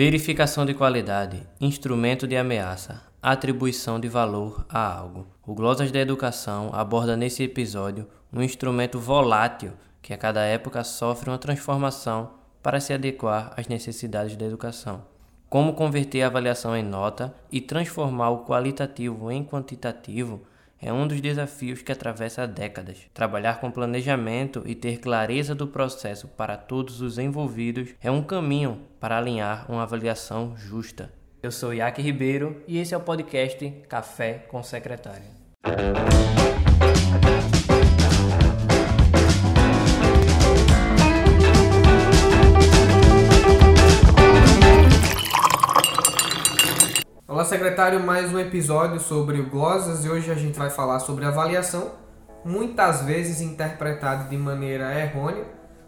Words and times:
Verificação 0.00 0.64
de 0.64 0.74
qualidade, 0.74 1.42
instrumento 1.60 2.24
de 2.24 2.36
ameaça, 2.36 3.02
atribuição 3.20 3.98
de 3.98 4.06
valor 4.06 4.64
a 4.68 4.96
algo. 4.96 5.26
O 5.44 5.52
Glosas 5.52 5.90
da 5.90 5.98
Educação 5.98 6.70
aborda 6.72 7.16
nesse 7.16 7.42
episódio 7.42 8.06
um 8.32 8.40
instrumento 8.40 9.00
volátil 9.00 9.72
que 10.00 10.14
a 10.14 10.16
cada 10.16 10.44
época 10.44 10.84
sofre 10.84 11.28
uma 11.28 11.36
transformação 11.36 12.30
para 12.62 12.78
se 12.78 12.92
adequar 12.92 13.52
às 13.56 13.66
necessidades 13.66 14.36
da 14.36 14.46
educação. 14.46 15.02
Como 15.50 15.74
converter 15.74 16.22
a 16.22 16.28
avaliação 16.28 16.76
em 16.76 16.84
nota 16.84 17.34
e 17.50 17.60
transformar 17.60 18.30
o 18.30 18.44
qualitativo 18.44 19.32
em 19.32 19.44
quantitativo 19.44 20.42
é 20.80 20.92
um 20.92 21.06
dos 21.06 21.20
desafios 21.20 21.82
que 21.82 21.92
atravessa 21.92 22.46
décadas. 22.46 22.98
Trabalhar 23.12 23.60
com 23.60 23.70
planejamento 23.70 24.62
e 24.66 24.74
ter 24.74 24.98
clareza 24.98 25.54
do 25.54 25.66
processo 25.66 26.28
para 26.28 26.56
todos 26.56 27.00
os 27.00 27.18
envolvidos 27.18 27.90
é 28.00 28.10
um 28.10 28.22
caminho 28.22 28.80
para 29.00 29.18
alinhar 29.18 29.70
uma 29.70 29.82
avaliação 29.82 30.56
justa. 30.56 31.12
Eu 31.42 31.52
sou 31.52 31.72
Iaque 31.72 32.02
Ribeiro 32.02 32.62
e 32.66 32.78
esse 32.78 32.94
é 32.94 32.96
o 32.96 33.00
podcast 33.00 33.70
Café 33.88 34.44
com 34.48 34.62
Secretário. 34.62 35.38
Secretário, 47.48 47.98
mais 47.98 48.30
um 48.30 48.38
episódio 48.38 49.00
sobre 49.00 49.40
o 49.40 49.48
Glosas 49.48 50.04
e 50.04 50.10
hoje 50.10 50.30
a 50.30 50.34
gente 50.34 50.58
vai 50.58 50.68
falar 50.68 51.00
sobre 51.00 51.24
avaliação, 51.24 51.92
muitas 52.44 53.00
vezes 53.00 53.40
interpretada 53.40 54.24
de 54.24 54.36
maneira 54.36 54.94
errônea. 55.00 55.46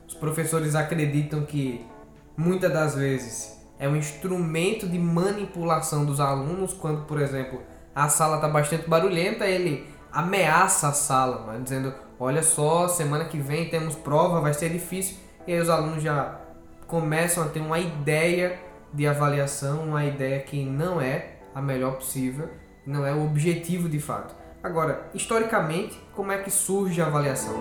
Os 0.08 0.14
professores 0.14 0.74
acreditam 0.74 1.42
que 1.42 1.86
muitas 2.34 2.72
das 2.72 2.94
vezes 2.94 3.62
é 3.78 3.86
um 3.86 3.94
instrumento 3.94 4.88
de 4.88 4.98
manipulação 4.98 6.06
dos 6.06 6.18
alunos, 6.18 6.72
quando, 6.72 7.02
por 7.04 7.20
exemplo, 7.20 7.60
a 7.94 8.08
sala 8.08 8.36
está 8.36 8.48
bastante 8.48 8.88
barulhenta, 8.88 9.44
ele 9.44 9.86
ameaça 10.10 10.88
a 10.88 10.92
sala, 10.92 11.60
dizendo: 11.62 11.92
Olha 12.18 12.42
só, 12.42 12.88
semana 12.88 13.26
que 13.26 13.38
vem 13.38 13.68
temos 13.68 13.94
prova, 13.94 14.40
vai 14.40 14.54
ser 14.54 14.70
difícil, 14.70 15.18
e 15.46 15.52
aí 15.52 15.60
os 15.60 15.68
alunos 15.68 16.02
já 16.02 16.40
começam 16.86 17.44
a 17.44 17.48
ter 17.48 17.60
uma 17.60 17.78
ideia 17.78 18.58
de 18.94 19.06
avaliação, 19.06 19.84
uma 19.84 20.06
ideia 20.06 20.40
que 20.40 20.64
não 20.64 20.98
é 20.98 21.29
a 21.54 21.60
melhor 21.60 21.96
possível, 21.96 22.48
não 22.86 23.06
é 23.06 23.12
o 23.12 23.24
objetivo 23.24 23.88
de 23.88 24.00
fato. 24.00 24.34
Agora, 24.62 25.08
historicamente, 25.14 25.98
como 26.14 26.32
é 26.32 26.38
que 26.38 26.50
surge 26.50 27.00
a 27.00 27.06
avaliação? 27.06 27.54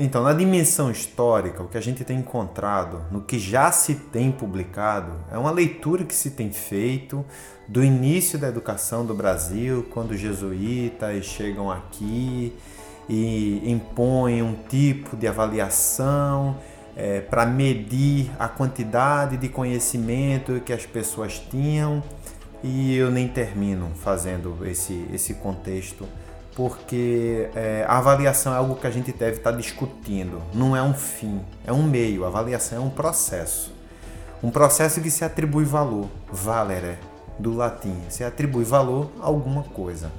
Então, 0.00 0.22
na 0.22 0.32
dimensão 0.32 0.92
histórica, 0.92 1.60
o 1.60 1.68
que 1.68 1.76
a 1.76 1.80
gente 1.80 2.04
tem 2.04 2.20
encontrado, 2.20 3.04
no 3.10 3.20
que 3.20 3.38
já 3.38 3.72
se 3.72 3.96
tem 3.96 4.30
publicado, 4.30 5.12
é 5.30 5.36
uma 5.36 5.50
leitura 5.50 6.04
que 6.04 6.14
se 6.14 6.30
tem 6.30 6.52
feito 6.52 7.24
do 7.66 7.82
início 7.82 8.38
da 8.38 8.48
educação 8.48 9.04
do 9.04 9.12
Brasil, 9.12 9.86
quando 9.90 10.12
os 10.12 10.20
jesuítas 10.20 11.24
chegam 11.24 11.68
aqui 11.68 12.56
e 13.08 13.70
impõem 13.70 14.40
um 14.40 14.54
tipo 14.54 15.16
de 15.16 15.26
avaliação 15.26 16.56
é, 16.98 17.20
para 17.20 17.46
medir 17.46 18.28
a 18.38 18.48
quantidade 18.48 19.36
de 19.36 19.48
conhecimento 19.48 20.60
que 20.60 20.72
as 20.72 20.84
pessoas 20.84 21.38
tinham. 21.38 22.02
E 22.62 22.96
eu 22.96 23.08
nem 23.08 23.28
termino 23.28 23.92
fazendo 23.94 24.66
esse, 24.66 25.06
esse 25.14 25.34
contexto 25.34 26.04
porque 26.58 27.48
é, 27.54 27.84
a 27.86 27.98
avaliação 27.98 28.52
é 28.52 28.56
algo 28.56 28.74
que 28.74 28.84
a 28.84 28.90
gente 28.90 29.12
deve 29.12 29.36
estar 29.36 29.52
tá 29.52 29.56
discutindo, 29.56 30.42
não 30.52 30.74
é 30.74 30.82
um 30.82 30.92
fim, 30.92 31.40
é 31.64 31.72
um 31.72 31.84
meio. 31.84 32.24
A 32.24 32.26
avaliação 32.26 32.78
é 32.78 32.80
um 32.80 32.90
processo, 32.90 33.72
um 34.42 34.50
processo 34.50 35.00
que 35.00 35.08
se 35.08 35.24
atribui 35.24 35.64
valor, 35.64 36.08
valere, 36.32 36.98
do 37.38 37.54
latim, 37.54 37.96
se 38.08 38.24
atribui 38.24 38.64
valor 38.64 39.08
a 39.20 39.26
alguma 39.26 39.62
coisa. 39.62 40.10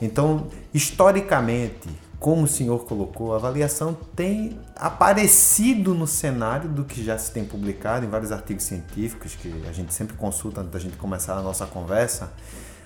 Então, 0.00 0.46
historicamente, 0.72 1.90
como 2.24 2.44
o 2.44 2.48
senhor 2.48 2.86
colocou, 2.86 3.34
a 3.34 3.36
avaliação 3.36 3.94
tem 4.16 4.58
aparecido 4.76 5.92
no 5.92 6.06
cenário 6.06 6.70
do 6.70 6.82
que 6.82 7.04
já 7.04 7.18
se 7.18 7.30
tem 7.30 7.44
publicado 7.44 8.06
em 8.06 8.08
vários 8.08 8.32
artigos 8.32 8.64
científicos 8.64 9.34
que 9.34 9.52
a 9.68 9.72
gente 9.72 9.92
sempre 9.92 10.16
consulta 10.16 10.62
antes 10.62 10.72
da 10.72 10.78
gente 10.78 10.96
começar 10.96 11.36
a 11.36 11.42
nossa 11.42 11.66
conversa, 11.66 12.32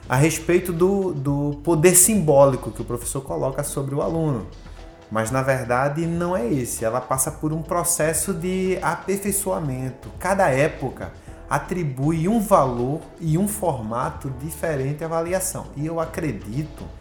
a 0.09 0.17
respeito 0.17 0.73
do, 0.73 1.15
do 1.15 1.61
poder 1.63 1.95
simbólico 1.95 2.73
que 2.73 2.83
o 2.83 2.85
professor 2.85 3.21
coloca 3.21 3.63
sobre 3.63 3.95
o 3.95 4.03
aluno. 4.03 4.45
Mas 5.09 5.31
na 5.31 5.41
verdade 5.41 6.05
não 6.05 6.37
é 6.37 6.45
esse, 6.45 6.85
ela 6.85 7.01
passa 7.01 7.31
por 7.31 7.53
um 7.53 7.63
processo 7.63 8.35
de 8.35 8.77
aperfeiçoamento. 8.83 10.11
Cada 10.19 10.49
época 10.49 11.13
atribui 11.49 12.27
um 12.27 12.41
valor 12.41 13.03
e 13.21 13.39
um 13.39 13.47
formato 13.47 14.31
diferente 14.43 15.05
à 15.05 15.07
avaliação. 15.07 15.67
E 15.77 15.87
eu 15.87 16.01
acredito 16.01 16.98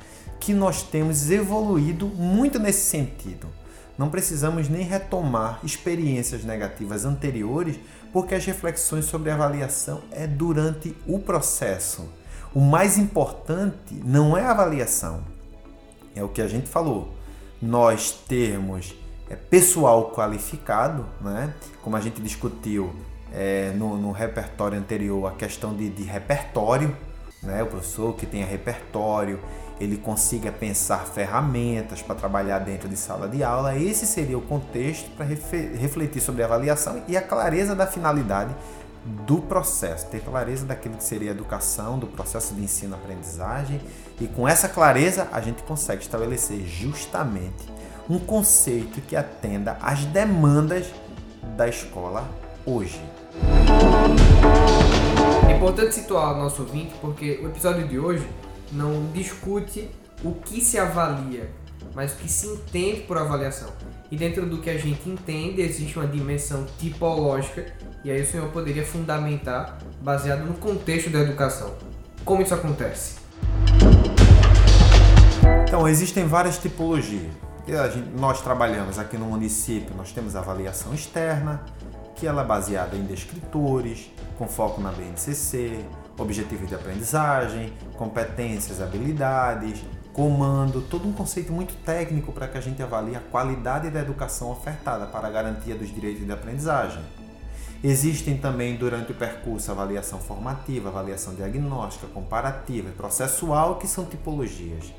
que 0.48 0.54
nós 0.54 0.82
temos 0.82 1.30
evoluído 1.30 2.06
muito 2.06 2.58
nesse 2.58 2.90
sentido. 2.90 3.50
Não 3.98 4.10
precisamos 4.10 4.70
nem 4.70 4.82
retomar 4.82 5.60
experiências 5.62 6.46
negativas 6.46 7.04
anteriores, 7.04 7.78
porque 8.14 8.34
as 8.34 8.46
reflexões 8.46 9.04
sobre 9.04 9.30
avaliação 9.30 10.04
é 10.10 10.26
durante 10.26 10.96
o 11.06 11.20
processo. 11.20 12.08
O 12.56 12.62
mais 12.62 12.98
importante 12.98 14.02
não 14.06 14.38
é 14.38 14.46
a 14.46 14.52
avaliação, 14.52 15.22
é 16.16 16.24
o 16.24 16.30
que 16.30 16.42
a 16.42 16.48
gente 16.48 16.70
falou. 16.70 17.14
Nós 17.62 18.12
termos 18.12 18.96
é, 19.30 19.36
pessoal 19.36 20.14
qualificado, 20.16 21.06
né? 21.20 21.54
como 21.84 21.98
a 21.98 22.00
gente 22.00 22.22
discutiu 22.22 22.96
é, 23.34 23.74
no, 23.76 23.98
no, 23.98 24.14
repertório 24.14 24.80
anterior, 24.80 25.28
a 25.28 25.36
questão 25.36 25.76
de, 25.76 25.90
de 25.90 26.04
repertório, 26.04 26.96
né? 27.44 27.64
o 27.64 27.68
professor 27.68 28.16
que 28.16 28.26
tenha 28.26 28.46
repertório, 28.46 29.42
ele 29.80 29.98
consiga 29.98 30.52
pensar 30.52 31.06
ferramentas 31.06 32.02
para 32.02 32.16
trabalhar 32.16 32.60
dentro 32.60 32.90
de 32.90 32.98
sala 32.98 33.28
de 33.28 33.44
aula. 33.44 33.78
Esse 33.78 34.06
seria 34.06 34.38
o 34.38 34.42
contexto 34.42 35.10
para 35.12 35.26
refletir 35.26 36.22
sobre 36.22 36.42
a 36.42 36.46
avaliação 36.46 37.04
e 37.08 37.16
a 37.16 37.22
clareza 37.22 37.76
da 37.76 37.86
finalidade 37.86 38.56
do 39.26 39.38
processo, 39.38 40.08
ter 40.08 40.22
clareza 40.22 40.66
daquilo 40.66 40.96
que 40.96 41.04
seria 41.04 41.32
a 41.32 41.34
educação, 41.34 41.98
do 41.98 42.08
processo 42.08 42.54
de 42.54 42.62
ensino-aprendizagem, 42.62 43.80
e 44.20 44.28
com 44.28 44.48
essa 44.48 44.68
clareza 44.68 45.30
a 45.32 45.40
gente 45.40 45.64
consegue 45.64 46.02
estabelecer 46.02 46.66
justamente 46.66 47.72
um 48.10 48.20
conceito 48.20 49.00
que 49.02 49.16
atenda 49.16 49.78
às 49.82 50.04
demandas 50.06 50.88
da 51.56 51.68
escola 51.68 52.28
hoje. 52.66 53.02
É 55.48 55.56
importante 55.56 55.96
situar 55.96 56.36
o 56.36 56.38
nosso 56.40 56.64
ouvinte 56.64 56.94
porque 57.00 57.40
o 57.42 57.48
episódio 57.48 57.88
de 57.88 57.98
hoje 58.00 58.28
não 58.72 59.12
discute 59.14 59.90
o 60.24 60.34
que 60.34 60.62
se 60.62 60.78
avalia, 60.78 61.50
mas 61.94 62.14
o 62.14 62.18
que 62.18 62.30
se 62.30 62.48
entende 62.48 63.02
por 63.02 63.18
avaliação. 63.18 63.70
E 64.10 64.16
dentro 64.16 64.46
do 64.46 64.60
que 64.60 64.70
a 64.70 64.78
gente 64.78 65.10
entende, 65.10 65.62
existe 65.62 65.98
uma 65.98 66.08
dimensão 66.08 66.66
tipológica, 66.78 67.66
e 68.04 68.12
aí 68.12 68.22
o 68.22 68.26
senhor 68.26 68.50
poderia 68.52 68.86
fundamentar 68.86 69.78
baseado 70.02 70.46
no 70.46 70.54
contexto 70.56 71.10
da 71.10 71.20
educação. 71.20 71.74
Como 72.24 72.42
isso 72.42 72.54
acontece? 72.54 73.18
Então, 75.68 75.88
existem 75.88 76.26
várias 76.26 76.58
tipologias. 76.58 77.32
Gente, 77.68 78.10
nós 78.18 78.42
trabalhamos 78.42 78.98
aqui 78.98 79.18
no 79.18 79.26
município, 79.26 79.94
nós 79.96 80.14
temos 80.14 80.36
a 80.36 80.40
avaliação 80.40 80.94
externa, 80.94 81.62
que 82.16 82.26
ela 82.26 82.42
é 82.42 82.46
baseada 82.46 82.96
em 82.96 83.04
descritores, 83.04 84.10
com 84.38 84.48
foco 84.48 84.80
na 84.80 84.92
BNCC, 84.92 85.84
objetivos 86.18 86.68
de 86.68 86.76
aprendizagem, 86.76 87.74
competências, 87.96 88.82
habilidades, 88.82 89.84
comando, 90.14 90.82
todo 90.82 91.08
um 91.08 91.14
conceito 91.14 91.54
muito 91.54 91.76
técnico 91.86 92.32
para 92.32 92.48
que 92.48 92.58
a 92.58 92.62
gente 92.62 92.82
avalie 92.82 93.16
a 93.16 93.20
qualidade 93.20 93.90
da 93.92 94.00
educação 94.00 94.52
ofertada 94.52 95.06
para 95.06 95.28
a 95.28 95.32
garantia 95.32 95.76
dos 95.76 95.94
direitos 95.94 96.26
de 96.26 96.32
aprendizagem. 96.32 97.04
Existem 97.84 98.36
também 98.36 98.76
durante 98.76 99.12
o 99.12 99.16
percurso 99.16 99.72
avaliação 99.72 100.18
formativa, 100.20 100.90
avaliação 100.90 101.36
diagnóstica, 101.36 102.08
comparativa 102.08 102.90
e 102.90 102.94
processual, 102.94 103.76
que 103.76 103.88
são 103.88 104.06
tipologias. 104.06 104.92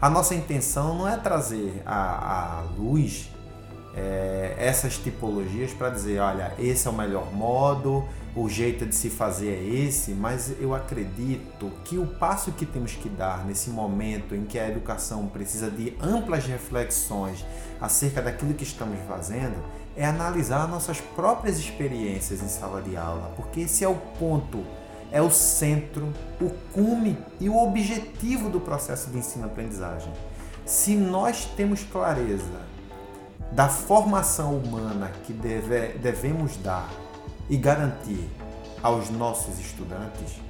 A 0.00 0.08
nossa 0.08 0.34
intenção 0.34 0.96
não 0.96 1.08
é 1.08 1.16
trazer 1.16 1.82
à, 1.84 2.64
luz 2.78 3.28
é, 3.94 4.54
essas 4.58 4.96
tipologias 4.96 5.72
para 5.72 5.90
dizer, 5.90 6.20
olha, 6.20 6.52
esse 6.58 6.86
é 6.86 6.90
o 6.90 6.94
melhor 6.94 7.32
modo, 7.32 8.04
o 8.34 8.48
jeito 8.48 8.86
de 8.86 8.94
se 8.94 9.10
fazer 9.10 9.50
é 9.50 9.62
esse, 9.62 10.12
mas 10.12 10.54
eu 10.60 10.74
acredito 10.74 11.70
que 11.84 11.98
o 11.98 12.06
passo 12.06 12.52
que 12.52 12.64
temos 12.64 12.92
que 12.94 13.08
dar 13.08 13.44
nesse 13.44 13.70
momento 13.70 14.34
em 14.34 14.44
que 14.44 14.58
a 14.58 14.68
educação 14.68 15.26
precisa 15.26 15.70
de 15.70 15.96
amplas 16.00 16.46
reflexões 16.46 17.44
acerca 17.80 18.22
daquilo 18.22 18.54
que 18.54 18.62
estamos 18.62 18.98
fazendo 19.08 19.56
é 19.96 20.04
analisar 20.04 20.68
nossas 20.68 21.00
próprias 21.00 21.58
experiências 21.58 22.40
em 22.40 22.48
sala 22.48 22.80
de 22.80 22.96
aula, 22.96 23.32
porque 23.36 23.62
esse 23.62 23.82
é 23.82 23.88
o 23.88 23.96
ponto, 24.18 24.64
é 25.10 25.20
o 25.20 25.30
centro, 25.30 26.12
o 26.40 26.50
cume 26.72 27.18
e 27.40 27.48
o 27.48 27.56
objetivo 27.56 28.48
do 28.48 28.60
processo 28.60 29.10
de 29.10 29.18
ensino-aprendizagem. 29.18 30.12
Se 30.64 30.94
nós 30.94 31.46
temos 31.56 31.82
clareza 31.82 32.70
da 33.52 33.68
formação 33.68 34.56
humana 34.56 35.10
que 35.24 35.32
deve, 35.32 35.98
devemos 35.98 36.56
dar 36.58 36.88
e 37.48 37.56
garantir 37.56 38.28
aos 38.82 39.10
nossos 39.10 39.58
estudantes, 39.58 40.40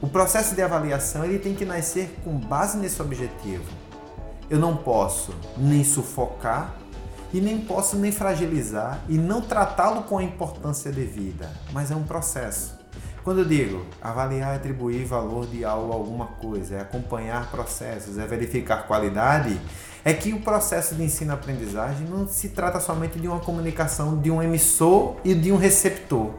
o 0.00 0.06
processo 0.06 0.54
de 0.54 0.62
avaliação 0.62 1.24
ele 1.24 1.38
tem 1.38 1.54
que 1.54 1.64
nascer 1.64 2.20
com 2.22 2.38
base 2.38 2.78
nesse 2.78 3.02
objetivo. 3.02 3.64
Eu 4.48 4.58
não 4.58 4.76
posso 4.76 5.34
nem 5.56 5.82
sufocar 5.82 6.76
e 7.32 7.40
nem 7.40 7.58
posso 7.58 7.96
nem 7.96 8.12
fragilizar 8.12 9.02
e 9.08 9.18
não 9.18 9.40
tratá-lo 9.40 10.04
com 10.04 10.18
a 10.18 10.22
importância 10.22 10.92
devida, 10.92 11.50
mas 11.72 11.90
é 11.90 11.96
um 11.96 12.04
processo. 12.04 12.77
Quando 13.28 13.40
eu 13.40 13.44
digo 13.44 13.84
avaliar, 14.00 14.56
atribuir 14.56 15.04
valor 15.04 15.46
de 15.46 15.62
algo 15.62 15.92
a 15.92 15.96
alguma 15.96 16.24
coisa, 16.40 16.76
é 16.76 16.80
acompanhar 16.80 17.50
processos, 17.50 18.16
é 18.16 18.26
verificar 18.26 18.86
qualidade, 18.86 19.60
é 20.02 20.14
que 20.14 20.32
o 20.32 20.40
processo 20.40 20.94
de 20.94 21.02
ensino-aprendizagem 21.02 22.06
não 22.06 22.26
se 22.26 22.48
trata 22.48 22.80
somente 22.80 23.18
de 23.18 23.28
uma 23.28 23.38
comunicação 23.38 24.16
de 24.16 24.30
um 24.30 24.42
emissor 24.42 25.16
e 25.22 25.34
de 25.34 25.52
um 25.52 25.58
receptor, 25.58 26.30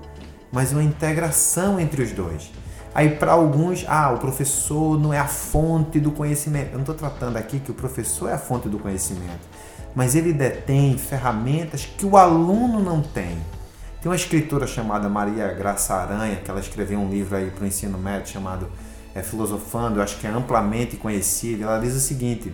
mas 0.52 0.72
uma 0.72 0.82
integração 0.82 1.80
entre 1.80 2.02
os 2.02 2.12
dois. 2.12 2.52
Aí 2.96 3.12
para 3.12 3.34
alguns, 3.34 3.86
ah, 3.88 4.12
o 4.12 4.18
professor 4.18 5.00
não 5.00 5.14
é 5.14 5.20
a 5.20 5.28
fonte 5.28 6.00
do 6.00 6.12
conhecimento. 6.12 6.70
Eu 6.70 6.80
não 6.80 6.80
estou 6.80 6.96
tratando 6.96 7.38
aqui 7.38 7.60
que 7.60 7.70
o 7.70 7.76
professor 7.76 8.32
é 8.32 8.34
a 8.34 8.40
fonte 8.40 8.68
do 8.68 8.80
conhecimento, 8.80 9.48
mas 9.94 10.16
ele 10.16 10.34
detém 10.34 10.98
ferramentas 10.98 11.86
que 11.86 12.04
o 12.08 12.18
aluno 12.18 12.80
não 12.80 13.00
tem. 13.00 13.38
Tem 14.02 14.10
uma 14.10 14.16
escritora 14.16 14.66
chamada 14.66 15.10
Maria 15.10 15.54
Graça 15.54 15.94
Aranha, 15.94 16.38
que 16.38 16.50
ela 16.50 16.62
escreveu 16.62 16.98
um 17.00 17.10
livro 17.10 17.36
aí 17.36 17.52
para 17.52 17.66
o 17.66 17.68
ensino 17.68 17.98
médio 17.98 18.32
chamado 18.32 18.72
é, 19.14 19.22
Filosofando, 19.22 20.00
eu 20.00 20.04
acho 20.04 20.18
que 20.20 20.26
é 20.26 20.30
amplamente 20.30 20.96
conhecido. 20.96 21.64
Ela 21.64 21.80
diz 21.80 21.94
o 21.94 22.00
seguinte: 22.00 22.54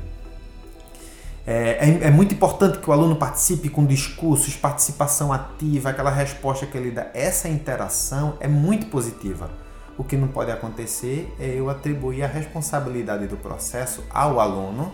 é, 1.46 1.78
é, 1.88 2.08
é, 2.08 2.10
muito 2.10 2.34
importante 2.34 2.80
que 2.80 2.90
o 2.90 2.94
aluno 2.94 3.16
participe 3.16 3.70
com 3.70 3.86
discursos, 3.86 4.56
participação 4.56 5.32
ativa, 5.32 5.92
aquela 5.92 6.10
resposta 6.10 6.66
que 6.66 6.76
ele 6.76 6.90
dá. 6.90 7.12
Essa 7.14 7.48
interação 7.48 8.38
é 8.40 8.48
muito 8.48 8.88
positiva. 8.88 9.52
O 10.00 10.04
que 10.04 10.18
não 10.18 10.28
pode 10.28 10.50
acontecer 10.50 11.32
é 11.40 11.48
eu 11.48 11.70
atribuir 11.70 12.24
a 12.24 12.28
responsabilidade 12.28 13.28
do 13.28 13.38
processo 13.38 14.04
ao 14.10 14.40
aluno 14.40 14.92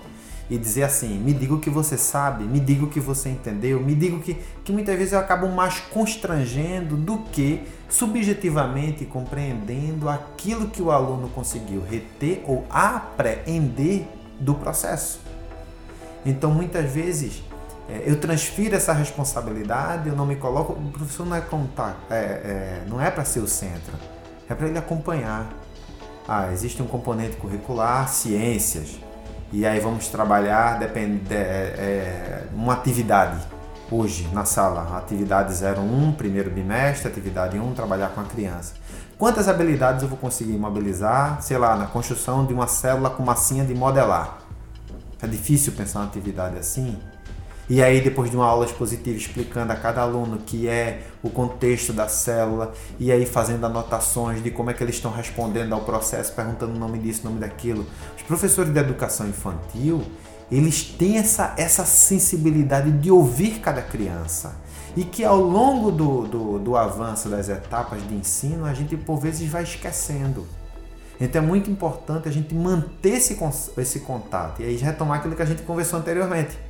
e 0.51 0.57
dizer 0.57 0.83
assim: 0.83 1.17
me 1.17 1.33
diga 1.33 1.53
o 1.53 1.59
que 1.59 1.69
você 1.69 1.97
sabe, 1.97 2.43
me 2.43 2.59
diga 2.59 2.83
o 2.83 2.89
que 2.89 2.99
você 2.99 3.29
entendeu, 3.29 3.79
me 3.79 3.95
diga 3.95 4.17
o 4.17 4.19
que. 4.19 4.35
que 4.65 4.73
muitas 4.73 4.97
vezes 4.97 5.13
eu 5.13 5.19
acabo 5.19 5.47
mais 5.47 5.79
constrangendo 5.79 6.97
do 6.97 7.19
que 7.19 7.63
subjetivamente 7.87 9.05
compreendendo 9.05 10.09
aquilo 10.09 10.67
que 10.67 10.81
o 10.81 10.91
aluno 10.91 11.29
conseguiu 11.29 11.81
reter 11.81 12.43
ou 12.45 12.65
apreender 12.69 14.05
do 14.41 14.53
processo. 14.53 15.21
Então 16.25 16.51
muitas 16.51 16.91
vezes 16.91 17.41
é, 17.87 18.03
eu 18.05 18.19
transfiro 18.19 18.75
essa 18.75 18.91
responsabilidade, 18.91 20.09
eu 20.09 20.17
não 20.17 20.25
me 20.25 20.35
coloco. 20.35 20.73
O 20.73 20.91
professor 20.91 21.25
não 21.25 21.37
é, 21.37 21.39
contar, 21.39 21.97
é, 22.09 22.15
é 22.15 22.83
não 22.89 22.99
é 22.99 23.09
para 23.09 23.23
ser 23.23 23.39
o 23.39 23.47
centro, 23.47 23.93
é 24.49 24.53
para 24.53 24.67
ele 24.67 24.77
acompanhar. 24.77 25.49
Ah, 26.27 26.51
existe 26.51 26.81
um 26.83 26.87
componente 26.87 27.37
curricular, 27.37 28.09
ciências 28.09 28.99
e 29.51 29.65
aí 29.65 29.79
vamos 29.79 30.07
trabalhar 30.07 30.79
depende, 30.79 31.33
é, 31.33 31.35
é, 31.35 32.43
uma 32.53 32.73
atividade 32.73 33.37
hoje 33.91 34.29
na 34.31 34.45
sala, 34.45 34.97
atividade 34.97 35.53
01, 35.53 36.13
primeiro 36.13 36.49
bimestre, 36.49 37.09
atividade 37.09 37.59
1, 37.59 37.73
trabalhar 37.73 38.09
com 38.09 38.21
a 38.21 38.23
criança. 38.23 38.73
Quantas 39.17 39.47
habilidades 39.47 40.01
eu 40.01 40.09
vou 40.09 40.17
conseguir 40.17 40.57
mobilizar, 40.57 41.41
sei 41.41 41.57
lá, 41.57 41.75
na 41.75 41.85
construção 41.85 42.45
de 42.45 42.53
uma 42.53 42.67
célula 42.67 43.09
com 43.09 43.21
massinha 43.21 43.65
de 43.65 43.75
modelar? 43.75 44.39
É 45.21 45.27
difícil 45.27 45.73
pensar 45.73 45.99
uma 45.99 46.05
atividade 46.05 46.57
assim. 46.57 46.97
E 47.71 47.81
aí, 47.81 48.01
depois 48.01 48.29
de 48.29 48.35
uma 48.35 48.45
aula 48.45 48.65
expositiva 48.65 49.17
explicando 49.17 49.71
a 49.71 49.77
cada 49.77 50.01
aluno 50.01 50.39
que 50.39 50.67
é 50.67 51.03
o 51.23 51.29
contexto 51.29 51.93
da 51.93 52.09
célula, 52.09 52.73
e 52.99 53.13
aí 53.13 53.25
fazendo 53.25 53.65
anotações 53.65 54.43
de 54.43 54.51
como 54.51 54.69
é 54.69 54.73
que 54.73 54.83
eles 54.83 54.95
estão 54.95 55.09
respondendo 55.09 55.71
ao 55.71 55.79
processo, 55.79 56.33
perguntando 56.33 56.73
o 56.73 56.77
nome 56.77 56.99
disso, 56.99 57.21
o 57.21 57.29
nome 57.29 57.39
daquilo. 57.39 57.85
Os 58.17 58.23
professores 58.23 58.73
de 58.73 58.77
educação 58.77 59.25
infantil, 59.25 60.03
eles 60.51 60.83
têm 60.83 61.17
essa, 61.17 61.53
essa 61.55 61.85
sensibilidade 61.85 62.91
de 62.91 63.09
ouvir 63.09 63.61
cada 63.61 63.81
criança. 63.81 64.53
E 64.93 65.05
que 65.05 65.23
ao 65.23 65.39
longo 65.39 65.91
do, 65.91 66.27
do, 66.27 66.59
do 66.59 66.75
avanço 66.75 67.29
das 67.29 67.47
etapas 67.47 68.05
de 68.05 68.15
ensino, 68.15 68.65
a 68.65 68.73
gente 68.73 68.97
por 68.97 69.15
vezes 69.15 69.49
vai 69.49 69.63
esquecendo. 69.63 70.45
Então 71.21 71.41
é 71.41 71.45
muito 71.45 71.71
importante 71.71 72.27
a 72.27 72.31
gente 72.33 72.53
manter 72.53 73.13
esse, 73.13 73.39
esse 73.77 74.01
contato 74.01 74.61
e 74.61 74.65
aí 74.65 74.75
retomar 74.75 75.19
aquilo 75.19 75.37
que 75.37 75.41
a 75.41 75.45
gente 75.45 75.61
conversou 75.61 75.99
anteriormente 75.99 76.69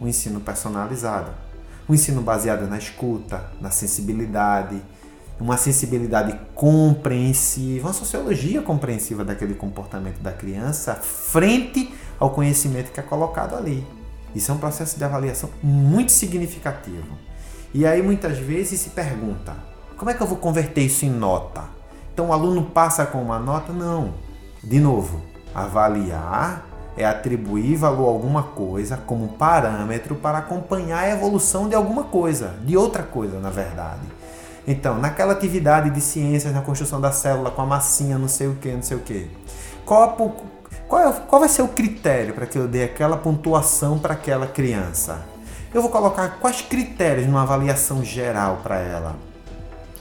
um 0.00 0.06
ensino 0.08 0.40
personalizado, 0.40 1.30
um 1.88 1.94
ensino 1.94 2.20
baseado 2.22 2.68
na 2.68 2.78
escuta, 2.78 3.44
na 3.60 3.70
sensibilidade, 3.70 4.80
uma 5.40 5.56
sensibilidade 5.56 6.38
compreensiva, 6.54 7.88
uma 7.88 7.94
sociologia 7.94 8.60
compreensiva 8.60 9.24
daquele 9.24 9.54
comportamento 9.54 10.18
da 10.20 10.32
criança 10.32 10.94
frente 10.94 11.94
ao 12.18 12.30
conhecimento 12.30 12.92
que 12.92 13.00
é 13.00 13.02
colocado 13.02 13.54
ali. 13.54 13.86
Isso 14.34 14.50
é 14.50 14.54
um 14.54 14.58
processo 14.58 14.98
de 14.98 15.04
avaliação 15.04 15.50
muito 15.62 16.12
significativo. 16.12 17.16
E 17.72 17.86
aí 17.86 18.02
muitas 18.02 18.38
vezes 18.38 18.80
se 18.80 18.90
pergunta: 18.90 19.54
como 19.96 20.10
é 20.10 20.14
que 20.14 20.22
eu 20.22 20.26
vou 20.26 20.38
converter 20.38 20.82
isso 20.82 21.04
em 21.04 21.10
nota? 21.10 21.64
Então 22.12 22.28
o 22.28 22.32
aluno 22.32 22.64
passa 22.64 23.06
com 23.06 23.22
uma 23.22 23.38
nota? 23.38 23.72
Não. 23.72 24.14
De 24.62 24.80
novo, 24.80 25.22
avaliar 25.54 26.67
é 26.98 27.04
atribuir 27.04 27.76
valor 27.76 28.06
a 28.06 28.10
alguma 28.10 28.42
coisa 28.42 28.96
como 28.96 29.28
parâmetro 29.28 30.16
para 30.16 30.38
acompanhar 30.38 31.04
a 31.04 31.10
evolução 31.10 31.68
de 31.68 31.74
alguma 31.74 32.04
coisa, 32.04 32.54
de 32.64 32.76
outra 32.76 33.02
coisa, 33.02 33.38
na 33.38 33.50
verdade. 33.50 34.02
Então, 34.66 34.98
naquela 34.98 35.32
atividade 35.32 35.88
de 35.90 36.00
ciências 36.00 36.52
na 36.52 36.60
construção 36.60 37.00
da 37.00 37.12
célula 37.12 37.50
com 37.50 37.62
a 37.62 37.66
massinha, 37.66 38.18
não 38.18 38.28
sei 38.28 38.48
o 38.48 38.56
que, 38.56 38.70
não 38.70 38.82
sei 38.82 38.96
o 38.96 39.00
que, 39.00 39.30
qual, 39.86 40.14
qual, 40.86 41.02
é, 41.02 41.12
qual 41.26 41.40
vai 41.40 41.48
ser 41.48 41.62
o 41.62 41.68
critério 41.68 42.34
para 42.34 42.44
que 42.44 42.58
eu 42.58 42.68
dê 42.68 42.82
aquela 42.82 43.16
pontuação 43.16 43.98
para 43.98 44.12
aquela 44.12 44.46
criança? 44.46 45.24
Eu 45.72 45.80
vou 45.80 45.90
colocar 45.90 46.38
quais 46.40 46.60
critérios 46.60 47.26
numa 47.26 47.42
avaliação 47.42 48.04
geral 48.04 48.60
para 48.62 48.78
ela? 48.78 49.16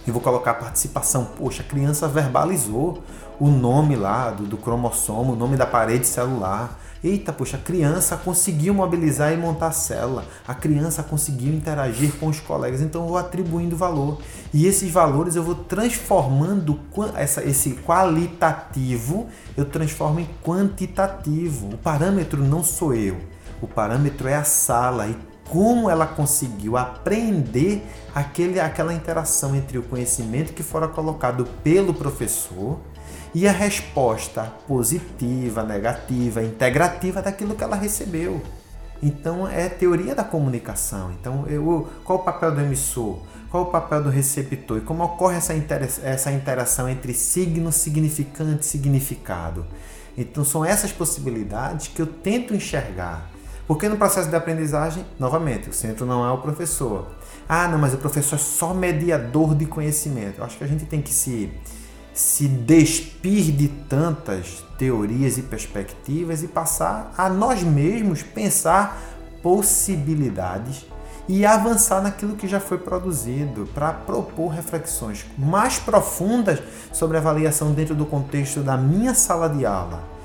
Eu 0.05 0.13
vou 0.13 0.21
colocar 0.21 0.53
participação. 0.53 1.25
Poxa, 1.37 1.61
a 1.61 1.65
criança 1.65 2.07
verbalizou 2.07 3.03
o 3.39 3.49
nome 3.49 3.95
lá 3.95 4.31
do, 4.31 4.43
do 4.43 4.57
cromossomo, 4.57 5.33
o 5.33 5.35
nome 5.35 5.57
da 5.57 5.65
parede 5.65 6.07
celular. 6.07 6.79
Eita, 7.07 7.31
poxa, 7.31 7.55
a 7.55 7.59
criança 7.59 8.17
conseguiu 8.17 8.73
mobilizar 8.73 9.31
e 9.31 9.37
montar 9.37 9.67
a 9.67 9.71
célula, 9.71 10.25
a 10.45 10.53
criança 10.53 11.01
conseguiu 11.01 11.53
interagir 11.53 12.11
com 12.19 12.27
os 12.27 12.41
colegas, 12.41 12.81
então 12.81 13.03
eu 13.03 13.07
vou 13.07 13.17
atribuindo 13.17 13.77
valor. 13.77 14.19
E 14.53 14.65
esses 14.65 14.91
valores 14.91 15.37
eu 15.37 15.43
vou 15.43 15.55
transformando 15.55 16.77
essa, 17.15 17.41
esse 17.45 17.75
qualitativo, 17.85 19.27
eu 19.55 19.63
transformo 19.63 20.19
em 20.19 20.27
quantitativo. 20.43 21.69
O 21.75 21.77
parâmetro 21.77 22.43
não 22.43 22.61
sou 22.61 22.93
eu, 22.93 23.15
o 23.61 23.67
parâmetro 23.67 24.27
é 24.27 24.35
a 24.35 24.43
sala 24.43 25.07
e 25.07 25.15
como 25.49 25.89
ela 25.89 26.05
conseguiu 26.05 26.75
aprender 26.75 27.87
aquele, 28.13 28.59
aquela 28.59 28.93
interação 28.93 29.55
entre 29.55 29.77
o 29.77 29.83
conhecimento 29.83 30.51
que 30.51 30.61
fora 30.61 30.89
colocado 30.89 31.47
pelo 31.63 31.93
professor 31.93 32.81
e 33.37 33.47
a 33.47 33.51
resposta 33.51 34.51
positiva, 34.67 35.61
negativa, 35.61 36.41
integrativa 36.41 37.21
daquilo 37.21 37.53
que 37.53 37.63
ela 37.63 37.75
recebeu. 37.75 38.41
Então 39.01 39.47
é 39.47 39.69
teoria 39.69 40.15
da 40.15 40.23
comunicação. 40.23 41.11
Então, 41.11 41.45
eu, 41.45 41.87
qual 42.03 42.17
o 42.17 42.23
papel 42.23 42.55
do 42.55 42.61
emissor? 42.61 43.19
Qual 43.51 43.65
o 43.65 43.65
papel 43.67 44.01
do 44.01 44.09
receptor? 44.09 44.79
E 44.79 44.81
como 44.81 45.03
ocorre 45.03 45.37
essa, 45.37 45.53
intera 45.53 45.87
essa 46.01 46.31
interação 46.31 46.89
entre 46.89 47.13
signo, 47.13 47.71
significante 47.71 48.65
e 48.65 48.65
significado? 48.65 49.67
Então, 50.17 50.43
são 50.43 50.65
essas 50.65 50.91
possibilidades 50.91 51.89
que 51.89 52.01
eu 52.01 52.07
tento 52.07 52.55
enxergar. 52.55 53.29
Porque 53.67 53.87
no 53.87 53.97
processo 53.97 54.31
de 54.31 54.35
aprendizagem, 54.35 55.05
novamente, 55.19 55.69
o 55.69 55.73
centro 55.73 56.07
não 56.07 56.25
é 56.25 56.31
o 56.31 56.39
professor. 56.39 57.05
Ah, 57.47 57.67
não, 57.67 57.77
mas 57.77 57.93
o 57.93 57.97
professor 57.97 58.33
é 58.33 58.39
só 58.39 58.73
mediador 58.73 59.53
de 59.53 59.67
conhecimento. 59.67 60.39
Eu 60.39 60.43
acho 60.43 60.57
que 60.57 60.63
a 60.63 60.67
gente 60.67 60.85
tem 60.85 61.03
que 61.03 61.13
se 61.13 61.51
se 62.17 62.47
despir 62.47 63.51
de 63.51 63.67
tantas 63.67 64.65
teorias 64.75 65.37
e 65.37 65.43
perspectivas 65.43 66.41
e 66.41 66.47
passar 66.47 67.13
a 67.15 67.29
nós 67.29 67.61
mesmos 67.61 68.23
pensar 68.23 68.99
possibilidades 69.43 70.87
e 71.29 71.45
avançar 71.45 72.01
naquilo 72.01 72.35
que 72.35 72.47
já 72.47 72.59
foi 72.59 72.79
produzido 72.79 73.69
para 73.71 73.93
propor 73.93 74.47
reflexões 74.47 75.27
mais 75.37 75.77
profundas 75.77 76.59
sobre 76.91 77.17
a 77.17 77.19
avaliação 77.19 77.71
dentro 77.71 77.93
do 77.93 78.05
contexto 78.05 78.61
da 78.61 78.75
minha 78.75 79.13
sala 79.13 79.47
de 79.47 79.63
aula. 79.63 80.16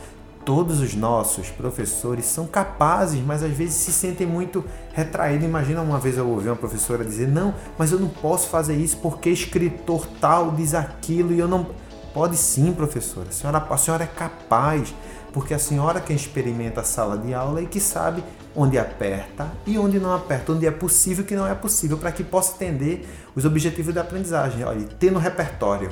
Todos 0.45 0.81
os 0.81 0.95
nossos 0.95 1.51
professores 1.51 2.25
são 2.25 2.47
capazes, 2.47 3.25
mas 3.25 3.45
às 3.45 3.53
vezes 3.53 3.75
se 3.75 3.93
sentem 3.93 4.27
muito 4.27 4.65
retraídos. 4.93 5.47
Imagina 5.47 5.81
uma 5.81 5.99
vez 5.99 6.19
eu 6.19 6.29
ouvi 6.29 6.49
uma 6.49 6.57
professora 6.57 7.05
dizer: 7.05 7.29
Não, 7.29 7.55
mas 7.79 7.93
eu 7.93 7.99
não 8.01 8.09
posso 8.09 8.49
fazer 8.49 8.75
isso 8.75 8.97
porque 8.97 9.31
escritor 9.31 10.07
tal 10.21 10.51
diz 10.51 10.75
aquilo 10.75 11.33
e 11.33 11.39
eu 11.39 11.47
não. 11.47 11.67
Pode 12.13 12.37
sim, 12.37 12.73
professora. 12.73 13.29
A 13.29 13.33
senhora, 13.33 13.59
a 13.59 13.77
senhora 13.77 14.05
é 14.05 14.07
capaz. 14.07 14.93
porque 15.33 15.55
a 15.55 15.59
senhora 15.59 16.01
que 16.01 16.13
experimenta 16.13 16.83
a 16.83 16.85
sala 16.85 17.17
de 17.17 17.33
aula 17.33 17.63
e 17.63 17.67
que 17.67 17.81
sabe 17.81 18.23
onde 18.55 18.79
aperta 18.79 19.51
e 19.67 19.79
onde 19.79 19.99
não 19.99 20.15
aperta, 20.15 20.53
onde 20.53 20.67
é 20.67 20.71
possível 20.71 21.25
e 21.25 21.27
que 21.27 21.35
não 21.35 21.47
é 21.47 21.55
possível, 21.55 21.97
para 21.97 22.13
que 22.13 22.23
possa 22.23 22.55
atender 22.55 23.09
os 23.35 23.45
objetivos 23.45 23.95
da 23.95 24.03
aprendizagem. 24.03 24.63
Olha, 24.65 24.87
ter 24.99 25.11
no 25.11 25.19
repertório 25.19 25.89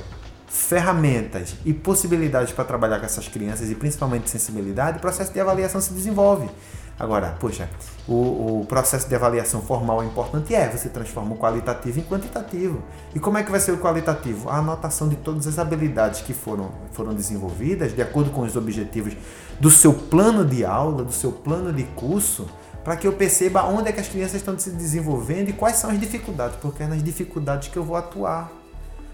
ferramentas 0.50 1.54
e 1.64 1.72
possibilidades 1.72 2.52
para 2.52 2.64
trabalhar 2.64 2.98
com 2.98 3.06
essas 3.06 3.28
crianças 3.28 3.70
e 3.70 3.74
principalmente 3.76 4.28
sensibilidade, 4.28 4.98
o 4.98 5.00
processo 5.00 5.32
de 5.32 5.38
avaliação 5.38 5.80
se 5.80 5.92
desenvolve. 5.94 6.50
Agora, 6.98 7.36
poxa, 7.38 7.70
o, 8.06 8.60
o, 8.60 8.66
processo 8.66 9.08
de 9.08 9.14
avaliação 9.14 9.62
formal 9.62 10.02
é 10.02 10.06
importante? 10.06 10.52
É, 10.52 10.68
você 10.68 10.88
transforma 10.88 11.34
o 11.34 11.38
qualitativo 11.38 12.00
em 12.00 12.02
quantitativo. 12.02 12.82
E 13.14 13.20
como 13.20 13.38
é 13.38 13.44
que 13.44 13.50
vai 13.50 13.60
ser 13.60 13.72
o 13.72 13.78
qualitativo? 13.78 14.50
A 14.50 14.56
anotação 14.56 15.08
de 15.08 15.16
todas 15.16 15.46
as 15.46 15.58
habilidades 15.58 16.20
que 16.20 16.34
foram, 16.34 16.72
foram 16.92 17.14
desenvolvidas 17.14 17.94
de 17.94 18.02
acordo 18.02 18.30
com 18.30 18.42
os 18.42 18.56
objetivos 18.56 19.16
do 19.60 19.70
seu 19.70 19.94
plano 19.94 20.44
de 20.44 20.64
aula, 20.64 21.04
do 21.04 21.12
seu 21.12 21.30
plano 21.30 21.72
de 21.72 21.84
curso, 21.84 22.46
para 22.84 22.96
que 22.96 23.06
eu 23.06 23.12
perceba 23.12 23.62
onde 23.62 23.88
é 23.88 23.92
que 23.92 24.00
as 24.00 24.08
crianças 24.08 24.34
estão 24.34 24.58
se 24.58 24.70
desenvolvendo 24.70 25.48
e 25.48 25.52
quais 25.52 25.76
são 25.76 25.90
as 25.90 25.98
dificuldades, 25.98 26.56
porque 26.60 26.82
é 26.82 26.86
nas 26.86 27.02
dificuldades 27.02 27.68
que 27.68 27.76
eu 27.76 27.84
vou 27.84 27.96
atuar. 27.96 28.59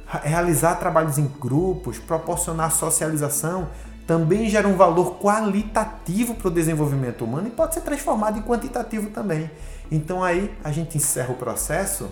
Realizar 0.06 0.76
trabalhos 0.76 1.18
em 1.18 1.26
grupos, 1.26 1.98
proporcionar 1.98 2.70
socialização, 2.70 3.68
também 4.06 4.48
gera 4.48 4.68
um 4.68 4.76
valor 4.76 5.18
qualitativo 5.18 6.34
para 6.34 6.48
o 6.48 6.50
desenvolvimento 6.50 7.24
humano 7.24 7.48
e 7.48 7.50
pode 7.50 7.74
ser 7.74 7.80
transformado 7.80 8.38
em 8.38 8.42
quantitativo 8.42 9.10
também. 9.10 9.50
Então 9.90 10.22
aí 10.22 10.56
a 10.62 10.70
gente 10.70 10.96
encerra 10.96 11.32
o 11.32 11.36
processo 11.36 12.08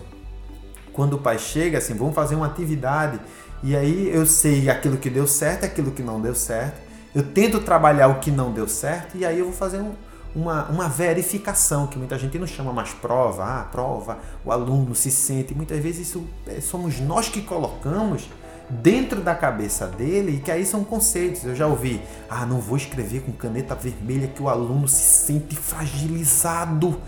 quando 0.91 1.13
o 1.13 1.17
pai 1.17 1.39
chega 1.39 1.77
assim, 1.77 1.93
vamos 1.93 2.13
fazer 2.13 2.35
uma 2.35 2.47
atividade 2.47 3.19
e 3.63 3.75
aí 3.75 4.09
eu 4.13 4.25
sei 4.25 4.69
aquilo 4.69 4.97
que 4.97 5.09
deu 5.09 5.25
certo, 5.25 5.65
aquilo 5.65 5.91
que 5.91 6.03
não 6.03 6.19
deu 6.19 6.35
certo. 6.35 6.83
Eu 7.13 7.23
tento 7.23 7.61
trabalhar 7.61 8.09
o 8.09 8.19
que 8.19 8.29
não 8.29 8.51
deu 8.51 8.67
certo 8.67 9.17
e 9.17 9.25
aí 9.25 9.39
eu 9.39 9.45
vou 9.45 9.53
fazer 9.53 9.79
um, 9.79 9.93
uma, 10.35 10.65
uma 10.65 10.89
verificação, 10.89 11.87
que 11.87 11.97
muita 11.97 12.19
gente 12.19 12.37
não 12.37 12.45
chama 12.45 12.73
mais 12.73 12.93
prova, 12.93 13.43
ah, 13.43 13.63
prova, 13.63 14.19
o 14.43 14.51
aluno 14.51 14.93
se 14.93 15.09
sente. 15.09 15.55
Muitas 15.55 15.79
vezes 15.79 16.09
isso 16.09 16.27
é, 16.45 16.59
somos 16.59 16.99
nós 16.99 17.29
que 17.29 17.41
colocamos 17.41 18.29
dentro 18.69 19.21
da 19.21 19.33
cabeça 19.35 19.87
dele 19.87 20.37
e 20.37 20.39
que 20.39 20.51
aí 20.51 20.65
são 20.65 20.83
conceitos. 20.83 21.45
Eu 21.45 21.55
já 21.55 21.67
ouvi, 21.67 22.01
ah, 22.29 22.45
não 22.45 22.59
vou 22.59 22.75
escrever 22.75 23.21
com 23.21 23.31
caneta 23.31 23.73
vermelha 23.73 24.27
que 24.27 24.43
o 24.43 24.49
aluno 24.49 24.87
se 24.87 25.03
sente 25.03 25.55
fragilizado. 25.55 26.99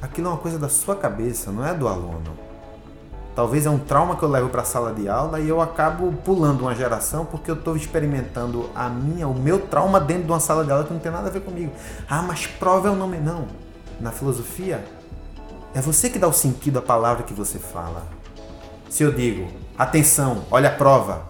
Aquilo 0.00 0.28
é 0.28 0.30
uma 0.30 0.38
coisa 0.38 0.58
da 0.58 0.68
sua 0.68 0.94
cabeça, 0.94 1.50
não 1.50 1.66
é 1.66 1.74
do 1.74 1.88
aluno. 1.88 2.53
Talvez 3.34 3.66
é 3.66 3.70
um 3.70 3.78
trauma 3.78 4.16
que 4.16 4.22
eu 4.22 4.28
levo 4.28 4.48
para 4.48 4.62
a 4.62 4.64
sala 4.64 4.92
de 4.92 5.08
aula 5.08 5.40
e 5.40 5.48
eu 5.48 5.60
acabo 5.60 6.12
pulando 6.24 6.62
uma 6.62 6.74
geração 6.74 7.24
porque 7.24 7.50
eu 7.50 7.56
estou 7.56 7.76
experimentando 7.76 8.70
a 8.74 8.88
minha, 8.88 9.26
o 9.26 9.34
meu 9.34 9.58
trauma 9.58 9.98
dentro 9.98 10.24
de 10.24 10.30
uma 10.30 10.40
sala 10.40 10.64
de 10.64 10.70
aula 10.70 10.84
que 10.84 10.92
não 10.92 11.00
tem 11.00 11.10
nada 11.10 11.28
a 11.28 11.32
ver 11.32 11.40
comigo. 11.40 11.72
Ah, 12.08 12.22
mas 12.22 12.46
prova 12.46 12.88
é 12.88 12.90
o 12.90 12.96
nome. 12.96 13.18
Não. 13.18 13.46
Na 14.00 14.12
filosofia, 14.12 14.84
é 15.74 15.80
você 15.80 16.08
que 16.08 16.18
dá 16.18 16.28
o 16.28 16.32
sentido 16.32 16.78
à 16.78 16.82
palavra 16.82 17.24
que 17.24 17.34
você 17.34 17.58
fala. 17.58 18.02
Se 18.88 19.02
eu 19.02 19.12
digo, 19.12 19.48
Atenção, 19.76 20.44
olha 20.52 20.68
a 20.68 20.72
prova. 20.72 21.26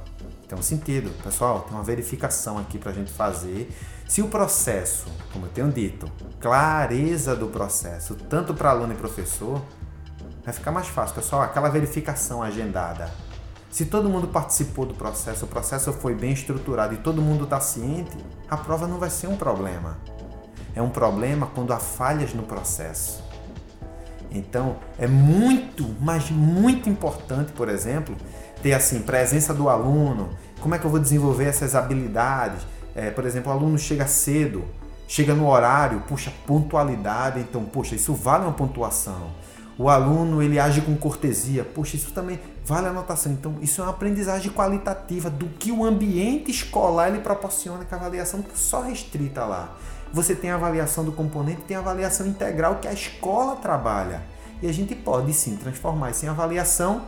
Tem 0.46 0.58
um 0.58 0.60
sentido, 0.60 1.10
pessoal, 1.22 1.60
tem 1.60 1.74
uma 1.74 1.82
verificação 1.82 2.58
aqui 2.58 2.76
para 2.76 2.90
a 2.90 2.94
gente 2.94 3.10
fazer. 3.10 3.74
Se 4.06 4.20
o 4.20 4.28
processo, 4.28 5.06
como 5.32 5.46
eu 5.46 5.50
tenho 5.50 5.72
dito, 5.72 6.06
clareza 6.38 7.34
do 7.34 7.46
processo, 7.46 8.14
tanto 8.28 8.52
para 8.52 8.68
aluno 8.68 8.92
e 8.92 8.96
professor, 8.96 9.62
vai 10.44 10.52
ficar 10.52 10.70
mais 10.70 10.88
fácil, 10.88 11.14
pessoal. 11.14 11.42
Aquela 11.42 11.68
verificação 11.68 12.42
agendada. 12.42 13.10
Se 13.70 13.86
todo 13.86 14.08
mundo 14.08 14.28
participou 14.28 14.86
do 14.86 14.94
processo, 14.94 15.46
o 15.46 15.48
processo 15.48 15.92
foi 15.92 16.14
bem 16.14 16.32
estruturado 16.32 16.94
e 16.94 16.98
todo 16.98 17.20
mundo 17.20 17.44
está 17.44 17.58
ciente, 17.58 18.16
a 18.48 18.56
prova 18.56 18.86
não 18.86 18.98
vai 18.98 19.10
ser 19.10 19.26
um 19.26 19.36
problema. 19.36 19.98
É 20.76 20.82
um 20.82 20.90
problema 20.90 21.46
quando 21.46 21.72
há 21.72 21.78
falhas 21.78 22.32
no 22.34 22.44
processo. 22.44 23.24
Então, 24.30 24.76
é 24.98 25.06
muito, 25.06 25.94
mas 26.00 26.30
muito 26.30 26.88
importante, 26.88 27.52
por 27.52 27.68
exemplo, 27.68 28.16
ter 28.62 28.74
assim 28.74 29.00
presença 29.00 29.54
do 29.54 29.68
aluno. 29.68 30.30
Como 30.60 30.74
é 30.74 30.78
que 30.78 30.84
eu 30.84 30.90
vou 30.90 31.00
desenvolver 31.00 31.46
essas 31.46 31.74
habilidades? 31.74 32.66
É, 32.94 33.10
por 33.10 33.24
exemplo, 33.24 33.52
o 33.52 33.54
aluno 33.54 33.76
chega 33.76 34.06
cedo, 34.06 34.64
chega 35.06 35.34
no 35.34 35.48
horário, 35.48 36.00
puxa 36.02 36.32
pontualidade, 36.46 37.40
então, 37.40 37.64
poxa, 37.64 37.94
isso 37.94 38.14
vale 38.14 38.44
uma 38.44 38.52
pontuação. 38.52 39.32
O 39.76 39.88
aluno 39.88 40.40
ele 40.40 40.58
age 40.58 40.80
com 40.80 40.96
cortesia, 40.96 41.64
poxa, 41.64 41.96
isso 41.96 42.12
também 42.12 42.38
vale 42.64 42.86
anotação. 42.86 43.32
Então, 43.32 43.56
isso 43.60 43.80
é 43.80 43.84
uma 43.84 43.90
aprendizagem 43.90 44.52
qualitativa 44.52 45.28
do 45.28 45.46
que 45.46 45.72
o 45.72 45.84
ambiente 45.84 46.50
escolar 46.50 47.08
ele 47.08 47.18
proporciona, 47.18 47.84
que 47.84 47.92
a 47.92 47.96
avaliação 47.96 48.40
está 48.40 48.54
só 48.54 48.82
restrita 48.82 49.44
lá. 49.44 49.76
Você 50.12 50.34
tem 50.34 50.50
a 50.50 50.54
avaliação 50.54 51.04
do 51.04 51.10
componente, 51.10 51.62
tem 51.62 51.76
a 51.76 51.80
avaliação 51.80 52.26
integral 52.26 52.76
que 52.76 52.86
a 52.86 52.92
escola 52.92 53.56
trabalha. 53.56 54.22
E 54.62 54.68
a 54.68 54.72
gente 54.72 54.94
pode 54.94 55.32
sim 55.32 55.56
transformar 55.56 56.10
isso 56.10 56.24
em 56.24 56.28
avaliação 56.28 57.02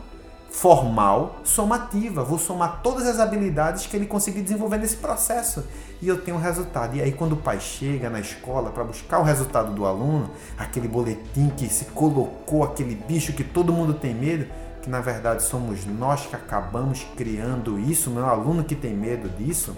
formal, 0.56 1.36
somativa. 1.44 2.24
Vou 2.24 2.38
somar 2.38 2.80
todas 2.82 3.06
as 3.06 3.20
habilidades 3.20 3.86
que 3.86 3.94
ele 3.94 4.06
conseguir 4.06 4.40
desenvolver 4.40 4.78
nesse 4.78 4.96
processo 4.96 5.64
e 6.00 6.08
eu 6.08 6.22
tenho 6.22 6.38
o 6.38 6.40
resultado. 6.40 6.96
E 6.96 7.02
aí, 7.02 7.12
quando 7.12 7.32
o 7.32 7.36
pai 7.36 7.60
chega 7.60 8.08
na 8.08 8.20
escola 8.20 8.70
para 8.70 8.82
buscar 8.82 9.18
o 9.18 9.22
resultado 9.22 9.74
do 9.74 9.84
aluno, 9.84 10.30
aquele 10.56 10.88
boletim 10.88 11.50
que 11.50 11.68
se 11.68 11.84
colocou, 11.86 12.64
aquele 12.64 12.94
bicho 12.94 13.34
que 13.34 13.44
todo 13.44 13.70
mundo 13.70 13.92
tem 13.92 14.14
medo, 14.14 14.46
que 14.80 14.88
na 14.88 15.02
verdade 15.02 15.42
somos 15.42 15.84
nós 15.84 16.24
que 16.24 16.34
acabamos 16.34 17.06
criando 17.16 17.78
isso, 17.78 18.08
não 18.08 18.22
é 18.22 18.24
o 18.24 18.30
aluno 18.30 18.64
que 18.64 18.74
tem 18.74 18.94
medo 18.94 19.28
disso 19.28 19.76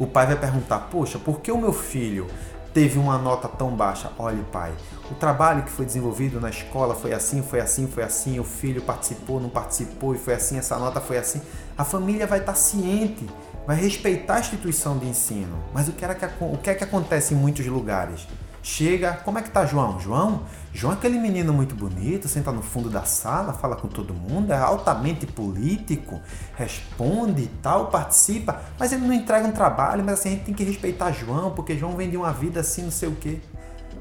o 0.00 0.06
pai 0.06 0.26
vai 0.26 0.36
perguntar: 0.36 0.88
Poxa, 0.90 1.18
por 1.18 1.40
que 1.40 1.52
o 1.52 1.58
meu 1.58 1.74
filho 1.74 2.26
teve 2.72 2.98
uma 2.98 3.18
nota 3.18 3.48
tão 3.48 3.70
baixa? 3.70 4.10
Olhe, 4.18 4.42
pai, 4.52 4.72
o 5.10 5.14
trabalho 5.14 5.62
que 5.62 5.70
foi 5.70 5.84
desenvolvido 5.84 6.40
na 6.40 6.50
escola 6.50 6.94
foi 6.94 7.12
assim, 7.12 7.42
foi 7.42 7.60
assim, 7.60 7.86
foi 7.86 8.02
assim, 8.02 8.38
o 8.38 8.44
filho 8.44 8.82
participou, 8.82 9.40
não 9.40 9.48
participou 9.48 10.14
e 10.14 10.18
foi 10.18 10.34
assim, 10.34 10.58
essa 10.58 10.78
nota 10.78 11.00
foi 11.00 11.18
assim. 11.18 11.40
A 11.76 11.84
família 11.84 12.26
vai 12.26 12.40
estar 12.40 12.54
ciente, 12.54 13.28
vai 13.66 13.76
respeitar 13.76 14.36
a 14.36 14.40
instituição 14.40 14.98
de 14.98 15.06
ensino. 15.06 15.56
Mas 15.72 15.88
o 15.88 15.92
que 15.92 16.04
é 16.04 16.14
que, 16.14 16.26
o 16.40 16.58
que, 16.58 16.70
é 16.70 16.74
que 16.74 16.84
acontece 16.84 17.34
em 17.34 17.36
muitos 17.36 17.66
lugares? 17.66 18.26
Chega, 18.62 19.14
como 19.24 19.38
é 19.38 19.42
que 19.42 19.50
tá 19.50 19.64
João? 19.64 19.98
João? 19.98 20.42
João 20.72 20.92
é 20.92 20.96
aquele 20.96 21.18
menino 21.18 21.50
muito 21.52 21.74
bonito, 21.74 22.28
senta 22.28 22.52
no 22.52 22.60
fundo 22.60 22.90
da 22.90 23.04
sala, 23.04 23.54
fala 23.54 23.74
com 23.74 23.88
todo 23.88 24.12
mundo, 24.12 24.52
é 24.52 24.58
altamente 24.58 25.26
político, 25.26 26.20
responde 26.56 27.42
e 27.42 27.50
tal, 27.62 27.86
participa, 27.86 28.60
mas 28.78 28.92
ele 28.92 29.06
não 29.06 29.14
entrega 29.14 29.48
um 29.48 29.52
trabalho, 29.52 30.04
mas 30.04 30.20
assim, 30.20 30.28
a 30.28 30.32
gente 30.32 30.44
tem 30.44 30.54
que 30.54 30.62
respeitar 30.62 31.10
João, 31.10 31.52
porque 31.52 31.76
João 31.76 31.96
vem 31.96 32.10
de 32.10 32.18
uma 32.18 32.32
vida 32.32 32.60
assim, 32.60 32.82
não 32.82 32.90
sei 32.90 33.08
o 33.08 33.16
quê. 33.16 33.40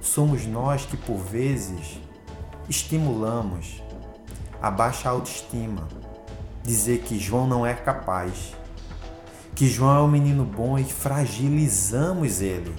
Somos 0.02 0.46
nós 0.46 0.86
que 0.86 0.98
por 0.98 1.18
vezes 1.18 2.00
estimulamos 2.68 3.82
a 4.62 4.70
baixa 4.70 5.10
autoestima, 5.10 5.88
dizer 6.64 7.00
que 7.00 7.18
João 7.18 7.48
não 7.48 7.66
é 7.66 7.74
capaz, 7.74 8.54
que 9.56 9.68
João 9.68 9.98
é 9.98 10.02
um 10.02 10.08
menino 10.08 10.44
bom 10.44 10.78
e 10.78 10.84
fragilizamos 10.84 12.42
ele 12.42 12.74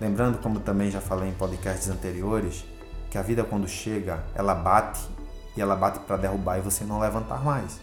Lembrando, 0.00 0.38
como 0.38 0.60
também 0.60 0.90
já 0.90 1.00
falei 1.00 1.28
em 1.28 1.34
podcasts 1.34 1.88
anteriores, 1.88 2.64
que 3.10 3.18
a 3.18 3.22
vida 3.22 3.44
quando 3.44 3.68
chega, 3.68 4.24
ela 4.34 4.54
bate 4.54 5.00
e 5.56 5.60
ela 5.60 5.76
bate 5.76 6.00
para 6.00 6.16
derrubar 6.16 6.58
e 6.58 6.62
você 6.62 6.84
não 6.84 6.98
levantar 6.98 7.44
mais. 7.44 7.78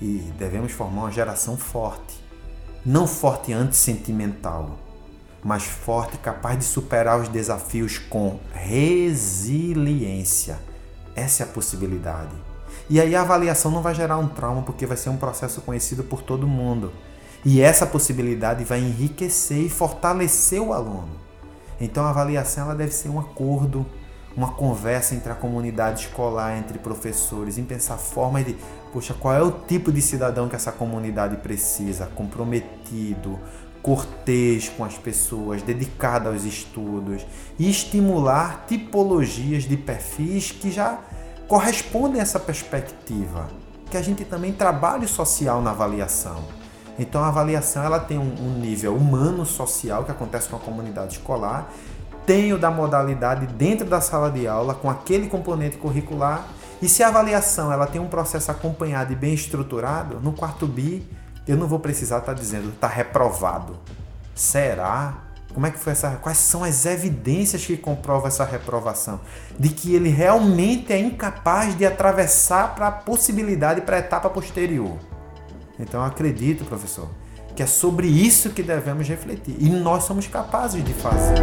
E 0.00 0.32
devemos 0.38 0.72
formar 0.72 1.02
uma 1.02 1.12
geração 1.12 1.56
forte, 1.56 2.24
não 2.84 3.06
forte 3.06 3.52
antissentimental, 3.52 4.78
mas 5.42 5.64
forte 5.64 6.16
capaz 6.16 6.58
de 6.58 6.64
superar 6.64 7.20
os 7.20 7.28
desafios 7.28 7.98
com 7.98 8.40
resiliência. 8.52 9.78
Essa 11.14 11.42
é 11.42 11.46
a 11.46 11.48
possibilidade. 11.50 12.34
E 12.88 12.98
aí 13.00 13.14
a 13.14 13.20
avaliação 13.20 13.70
não 13.70 13.82
vai 13.82 13.94
gerar 13.94 14.16
um 14.18 14.28
trauma 14.28 14.62
porque 14.62 14.86
vai 14.86 14.96
ser 14.96 15.10
um 15.10 15.16
processo 15.16 15.60
conhecido 15.60 16.02
por 16.02 16.22
todo 16.22 16.46
mundo. 16.46 16.92
E 17.44 17.60
essa 17.60 17.86
possibilidade 17.86 18.64
vai 18.64 18.80
enriquecer 18.80 19.58
e 19.58 19.68
fortalecer 19.68 20.60
o 20.60 20.72
aluno. 20.72 21.24
Então 21.80 22.04
a 22.04 22.10
avaliação 22.10 22.64
ela 22.64 22.74
deve 22.74 22.92
ser 22.92 23.08
um 23.08 23.18
acordo, 23.18 23.84
uma 24.36 24.52
conversa 24.52 25.14
entre 25.14 25.30
a 25.30 25.34
comunidade 25.34 26.02
escolar, 26.02 26.56
entre 26.58 26.78
professores, 26.78 27.58
em 27.58 27.64
pensar 27.64 27.96
formas 27.96 28.44
de, 28.44 28.56
poxa, 28.92 29.14
qual 29.14 29.34
é 29.34 29.42
o 29.42 29.50
tipo 29.50 29.92
de 29.92 30.02
cidadão 30.02 30.48
que 30.48 30.56
essa 30.56 30.72
comunidade 30.72 31.36
precisa, 31.36 32.06
comprometido, 32.06 33.38
cortês 33.82 34.68
com 34.70 34.84
as 34.84 34.96
pessoas, 34.96 35.62
dedicado 35.62 36.30
aos 36.30 36.44
estudos 36.44 37.24
e 37.58 37.68
estimular 37.68 38.64
tipologias 38.66 39.64
de 39.64 39.76
perfis 39.76 40.50
que 40.50 40.70
já 40.70 40.98
correspondem 41.46 42.18
a 42.18 42.22
essa 42.22 42.40
perspectiva, 42.40 43.48
que 43.90 43.96
a 43.96 44.02
gente 44.02 44.24
também 44.24 44.52
trabalhe 44.52 45.06
social 45.06 45.60
na 45.60 45.70
avaliação. 45.70 46.63
Então 46.98 47.22
a 47.22 47.28
avaliação 47.28 47.82
ela 47.82 47.98
tem 47.98 48.18
um, 48.18 48.34
um 48.40 48.58
nível 48.58 48.94
humano, 48.94 49.44
social, 49.44 50.04
que 50.04 50.10
acontece 50.10 50.48
com 50.48 50.56
a 50.56 50.60
comunidade 50.60 51.14
escolar, 51.14 51.70
tem 52.24 52.52
o 52.52 52.58
da 52.58 52.70
modalidade 52.70 53.46
dentro 53.46 53.86
da 53.86 54.00
sala 54.00 54.30
de 54.30 54.46
aula, 54.46 54.74
com 54.74 54.88
aquele 54.88 55.28
componente 55.28 55.76
curricular, 55.76 56.46
e 56.80 56.88
se 56.88 57.02
a 57.02 57.08
avaliação 57.08 57.72
ela 57.72 57.86
tem 57.86 58.00
um 58.00 58.08
processo 58.08 58.50
acompanhado 58.50 59.12
e 59.12 59.16
bem 59.16 59.34
estruturado, 59.34 60.20
no 60.20 60.32
quarto 60.32 60.66
BI 60.66 61.06
eu 61.46 61.56
não 61.56 61.66
vou 61.66 61.78
precisar 61.78 62.18
estar 62.18 62.34
tá 62.34 62.38
dizendo 62.38 62.70
está 62.70 62.88
reprovado. 62.88 63.76
Será? 64.34 65.14
Como 65.52 65.66
é 65.66 65.70
que 65.70 65.78
foi 65.78 65.92
essa? 65.92 66.10
Quais 66.16 66.38
são 66.38 66.64
as 66.64 66.84
evidências 66.84 67.64
que 67.64 67.76
comprovam 67.76 68.26
essa 68.26 68.44
reprovação? 68.44 69.20
De 69.58 69.68
que 69.68 69.94
ele 69.94 70.08
realmente 70.08 70.92
é 70.92 70.98
incapaz 70.98 71.76
de 71.76 71.86
atravessar 71.86 72.74
para 72.74 72.88
a 72.88 72.92
possibilidade 72.92 73.82
para 73.82 73.96
a 73.96 73.98
etapa 74.00 74.28
posterior. 74.28 74.98
Então 75.78 76.02
acredito, 76.02 76.64
professor, 76.64 77.08
que 77.54 77.62
é 77.62 77.66
sobre 77.66 78.06
isso 78.06 78.50
que 78.50 78.62
devemos 78.62 79.08
refletir 79.08 79.56
e 79.58 79.68
nós 79.68 80.04
somos 80.04 80.26
capazes 80.26 80.84
de 80.84 80.92
fazer. 80.92 81.34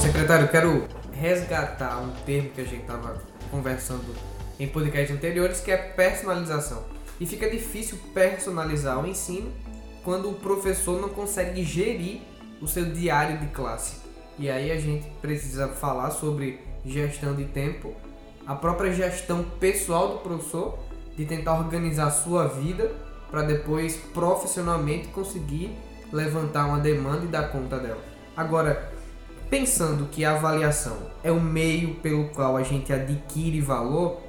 Secretário, 0.00 0.48
quero 0.48 0.86
resgatar 1.12 1.98
um 1.98 2.10
termo 2.24 2.50
que 2.50 2.60
a 2.60 2.64
gente 2.64 2.82
estava 2.82 3.22
conversando 3.50 4.14
em 4.58 4.66
podcasts 4.66 5.16
anteriores, 5.16 5.60
que 5.60 5.70
é 5.70 5.76
personalização. 5.76 6.84
E 7.20 7.26
fica 7.26 7.48
difícil 7.48 7.98
personalizar 8.14 9.02
o 9.02 9.06
ensino 9.06 9.50
quando 10.04 10.30
o 10.30 10.34
professor 10.34 11.00
não 11.00 11.08
consegue 11.08 11.62
gerir 11.64 12.20
o 12.60 12.66
seu 12.66 12.84
diário 12.86 13.38
de 13.38 13.46
classe. 13.48 13.96
E 14.38 14.48
aí 14.48 14.70
a 14.70 14.78
gente 14.78 15.08
precisa 15.20 15.68
falar 15.68 16.10
sobre 16.10 16.60
gestão 16.84 17.34
de 17.34 17.44
tempo, 17.44 17.92
a 18.46 18.54
própria 18.54 18.92
gestão 18.92 19.44
pessoal 19.58 20.14
do 20.14 20.18
professor, 20.18 20.78
de 21.18 21.26
tentar 21.26 21.58
organizar 21.58 22.06
a 22.06 22.10
sua 22.12 22.46
vida 22.46 22.92
para 23.28 23.42
depois 23.42 23.96
profissionalmente 24.14 25.08
conseguir 25.08 25.76
levantar 26.12 26.66
uma 26.66 26.78
demanda 26.78 27.24
e 27.24 27.28
dar 27.28 27.50
conta 27.50 27.76
dela. 27.76 27.98
Agora, 28.36 28.92
pensando 29.50 30.06
que 30.06 30.24
a 30.24 30.36
avaliação 30.36 30.96
é 31.24 31.32
o 31.32 31.40
meio 31.40 31.96
pelo 31.96 32.28
qual 32.28 32.56
a 32.56 32.62
gente 32.62 32.92
adquire 32.92 33.60
valor, 33.60 34.20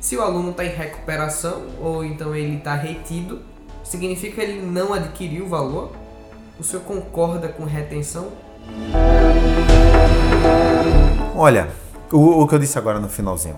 se 0.00 0.16
o 0.16 0.22
aluno 0.22 0.52
está 0.52 0.64
em 0.64 0.70
recuperação 0.70 1.66
ou 1.80 2.04
então 2.04 2.34
ele 2.34 2.58
está 2.58 2.76
retido, 2.76 3.40
significa 3.82 4.36
que 4.36 4.40
ele 4.40 4.62
não 4.62 4.94
adquiriu 4.94 5.48
valor? 5.48 5.90
O 6.58 6.62
senhor 6.62 6.84
concorda 6.84 7.48
com 7.48 7.64
retenção? 7.64 8.28
Olha, 11.34 11.68
o, 12.12 12.42
o 12.42 12.46
que 12.46 12.54
eu 12.54 12.58
disse 12.60 12.78
agora 12.78 13.00
no 13.00 13.08
finalzinho. 13.08 13.56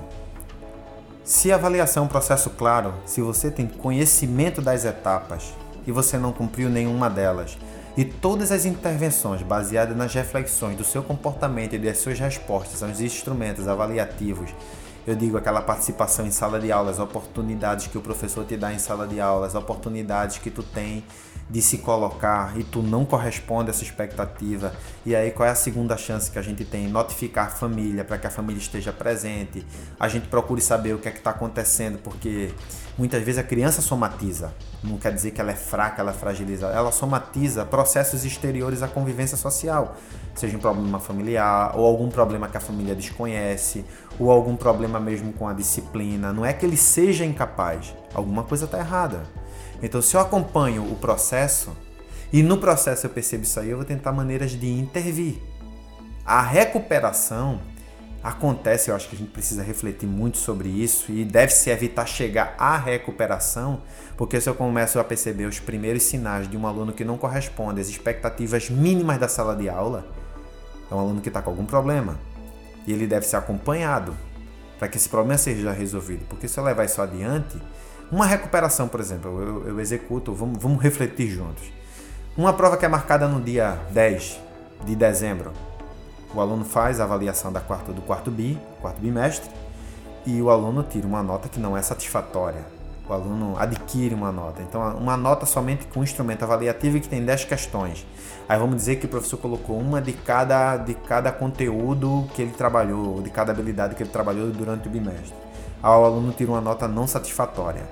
Se 1.31 1.53
a 1.53 1.55
avaliação 1.55 2.03
é 2.03 2.07
um 2.07 2.09
processo 2.09 2.51
claro, 2.51 2.93
se 3.07 3.21
você 3.21 3.53
tem 3.53 3.65
conhecimento 3.65 4.61
das 4.61 4.85
etapas 4.85 5.55
e 5.87 5.93
você 5.93 6.19
não 6.19 6.33
cumpriu 6.33 6.69
nenhuma 6.69 7.09
delas, 7.09 7.57
e 7.97 8.05
todas 8.05 8.51
as 8.51 8.65
intervenções 8.65 9.41
baseadas 9.41 9.97
nas 9.97 10.13
reflexões 10.13 10.77
do 10.77 10.83
seu 10.83 11.05
comportamento 11.05 11.75
e 11.75 11.79
das 11.79 11.99
suas 11.99 12.19
respostas 12.19 12.83
aos 12.83 13.01
instrumentos 13.01 13.69
avaliativos 13.69 14.51
eu 15.07 15.15
digo 15.15 15.37
aquela 15.37 15.63
participação 15.63 16.27
em 16.27 16.31
sala 16.31 16.61
de 16.61 16.71
aula, 16.71 16.91
as 16.91 16.99
oportunidades 16.99 17.87
que 17.87 17.99
o 17.99 18.01
professor 18.01 18.45
te 18.45 18.57
dá 18.57 18.73
em 18.73 18.79
sala 18.79 19.07
de 19.07 19.21
aula, 19.21 19.47
as 19.47 19.55
oportunidades 19.55 20.39
que 20.39 20.51
tu 20.51 20.63
tem 20.63 21.05
de 21.49 21.61
se 21.61 21.79
colocar 21.79 22.57
e 22.57 22.63
tu 22.63 22.81
não 22.81 23.05
corresponde 23.05 23.71
a 23.71 23.73
essa 23.73 23.83
expectativa. 23.83 24.73
E 25.05 25.17
aí 25.17 25.33
qual 25.33 25.49
é 25.49 25.51
a 25.51 25.57
segunda 25.57 25.97
chance 25.97 26.31
que 26.31 26.39
a 26.39 26.43
gente 26.43 26.65
tem? 26.65 26.87
Notificar 26.87 27.49
a 27.49 27.51
família 27.51 28.05
para 28.05 28.19
que 28.19 28.27
a 28.27 28.31
família 28.31 28.61
esteja 28.61 28.93
presente. 28.93 29.67
A 29.99 30.07
gente 30.07 30.29
procure 30.29 30.61
saber 30.61 30.95
o 30.95 30.99
que 30.99 31.09
é 31.09 31.11
que 31.11 31.19
está 31.19 31.31
acontecendo, 31.31 31.99
porque 31.99 32.53
muitas 33.01 33.23
vezes 33.23 33.39
a 33.39 33.43
criança 33.43 33.81
somatiza. 33.81 34.53
Não 34.85 34.99
quer 34.99 35.15
dizer 35.15 35.31
que 35.31 35.41
ela 35.41 35.51
é 35.51 35.57
fraca, 35.57 36.03
ela 36.03 36.11
é 36.11 36.15
fragilizada. 36.15 36.75
Ela 36.75 36.93
somatiza 36.93 37.65
processos 37.65 38.27
exteriores 38.27 38.83
à 38.83 38.89
convivência 38.89 39.39
social, 39.39 39.97
seja 40.35 40.55
um 40.55 40.61
problema 40.61 41.01
familiar 41.01 41.73
ou 41.79 41.87
algum 41.87 42.11
problema 42.11 42.47
que 42.47 42.59
a 42.59 42.61
família 42.61 42.95
desconhece 42.95 43.87
ou 44.19 44.31
algum 44.31 44.55
problema 44.55 45.01
mesmo 45.01 45.33
com 45.33 45.49
a 45.49 45.55
disciplina. 45.55 46.31
Não 46.31 46.45
é 46.45 46.53
que 46.53 46.67
ele 46.67 46.77
seja 46.77 47.25
incapaz, 47.25 47.95
alguma 48.13 48.43
coisa 48.43 48.67
está 48.67 48.79
errada. 48.79 49.23
Então, 49.83 50.03
se 50.03 50.15
eu 50.15 50.21
acompanho 50.21 50.83
o 50.83 50.95
processo 50.97 51.75
e 52.31 52.43
no 52.43 52.59
processo 52.59 53.07
eu 53.07 53.11
percebo 53.11 53.45
isso 53.45 53.59
aí, 53.59 53.71
eu 53.71 53.79
vou 53.79 53.87
tentar 53.87 54.13
maneiras 54.13 54.51
de 54.51 54.71
intervir. 54.71 55.41
A 56.23 56.43
recuperação 56.43 57.61
acontece, 58.23 58.91
eu 58.91 58.97
acho 58.97 59.09
que 59.09 59.17
a 59.17 59.19
gente 59.19 59.31
precisa 59.31 59.63
refletir 59.63 60.07
muito 60.07 60.37
sobre 60.39 60.69
isso 60.69 61.11
e 61.11 61.25
deve-se 61.25 61.71
evitar 61.71 62.07
chegar 62.07 62.55
à 62.59 62.77
recuperação, 62.77 63.81
porque 64.17 64.41
se 64.41 64.49
eu 64.49 64.55
começo 64.55 64.99
a 64.99 65.05
perceber 65.05 65.47
os 65.47 65.59
primeiros 65.59 66.03
sinais 66.03 66.49
de 66.49 66.57
um 66.57 66.67
aluno 66.67 66.93
que 66.93 67.05
não 67.05 67.17
corresponde 67.17 67.81
às 67.81 67.89
expectativas 67.89 68.69
mínimas 68.69 69.19
da 69.19 69.29
sala 69.29 69.57
de 69.57 69.69
aula, 69.69 70.07
é 70.91 70.95
um 70.95 70.99
aluno 70.99 71.21
que 71.21 71.29
está 71.29 71.41
com 71.41 71.51
algum 71.51 71.65
problema 71.65 72.19
e 72.87 72.93
ele 72.93 73.07
deve 73.07 73.27
ser 73.27 73.37
acompanhado 73.37 74.15
para 74.79 74.89
que 74.89 74.97
esse 74.97 75.09
problema 75.09 75.39
seja 75.39 75.73
resolvido, 75.73 76.27
porque 76.29 76.49
se 76.49 76.59
eu 76.59 76.65
levar 76.65 76.85
isso 76.85 77.01
adiante, 77.01 77.61
uma 78.11 78.27
recuperação, 78.27 78.89
por 78.89 79.01
exemplo, 79.01 79.41
eu, 79.41 79.69
eu 79.69 79.81
executo, 79.81 80.35
vamos, 80.35 80.61
vamos 80.61 80.83
refletir 80.83 81.29
juntos. 81.29 81.63
Uma 82.37 82.53
prova 82.53 82.77
que 82.77 82.85
é 82.85 82.89
marcada 82.89 83.29
no 83.29 83.41
dia 83.41 83.79
10 83.93 84.41
de 84.85 84.97
dezembro, 84.97 85.53
o 86.35 86.41
aluno 86.41 86.65
faz 86.65 87.01
a 87.01 87.05
avaliação 87.05 87.53
da 87.53 87.61
quarta, 87.61 87.93
do 87.93 88.03
quarto 88.03 88.31
bi, 88.31 88.59
quarto 88.81 89.01
bimestre, 89.01 89.51
e 90.25 90.41
o 90.41 90.51
aluno 90.51 90.83
tira 90.83 91.07
uma 91.07 91.23
nota 91.23 91.49
que 91.49 91.59
não 91.59 91.77
é 91.77 91.83
satisfatória. 91.83 92.65
O 93.09 93.13
aluno 93.13 93.57
adquire 93.59 94.15
uma 94.15 94.31
nota. 94.31 94.63
Então, 94.63 94.81
uma 94.97 95.17
nota 95.17 95.45
somente 95.45 95.87
com 95.87 96.05
instrumento 96.05 96.45
avaliativo 96.45 97.01
que 97.01 97.09
tem 97.09 97.25
10 97.25 97.45
questões. 97.45 98.07
Aí 98.49 98.57
vamos 98.57 98.77
dizer 98.77 98.97
que 98.97 99.07
o 99.07 99.09
professor 99.09 99.39
colocou 99.39 99.77
uma 99.77 100.01
de 100.01 100.13
cada, 100.13 100.77
de 100.77 100.95
cada 100.95 101.33
conteúdo 101.33 102.29
que 102.35 102.43
ele 102.43 102.53
trabalhou, 102.53 103.21
de 103.21 103.31
cada 103.31 103.51
habilidade 103.51 103.97
que 103.97 104.05
ele 104.05 104.11
trabalhou 104.11 104.49
durante 104.53 104.87
o 104.87 104.91
bimestre. 104.91 105.35
Aí 105.83 105.91
o 105.91 106.05
aluno 106.05 106.33
tira 106.33 106.53
uma 106.53 106.61
nota 106.61 106.87
não 106.87 107.09
satisfatória. 107.09 107.83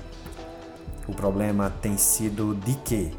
O 1.08 1.12
problema 1.12 1.72
tem 1.82 1.96
sido 1.96 2.54
de 2.54 2.74
quê? 2.84 3.10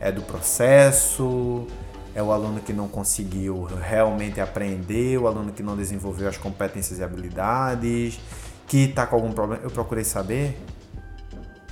É 0.00 0.12
do 0.12 0.20
processo? 0.20 1.66
É 2.14 2.22
o 2.22 2.30
aluno 2.30 2.60
que 2.60 2.72
não 2.72 2.86
conseguiu 2.86 3.64
realmente 3.64 4.40
aprender? 4.40 5.18
O 5.18 5.26
aluno 5.26 5.52
que 5.52 5.62
não 5.62 5.76
desenvolveu 5.76 6.28
as 6.28 6.36
competências 6.36 7.00
e 7.00 7.02
habilidades? 7.02 8.20
Que 8.68 8.84
está 8.84 9.06
com 9.06 9.16
algum 9.16 9.32
problema? 9.32 9.62
Eu 9.64 9.70
procurei 9.70 10.04
saber. 10.04 10.56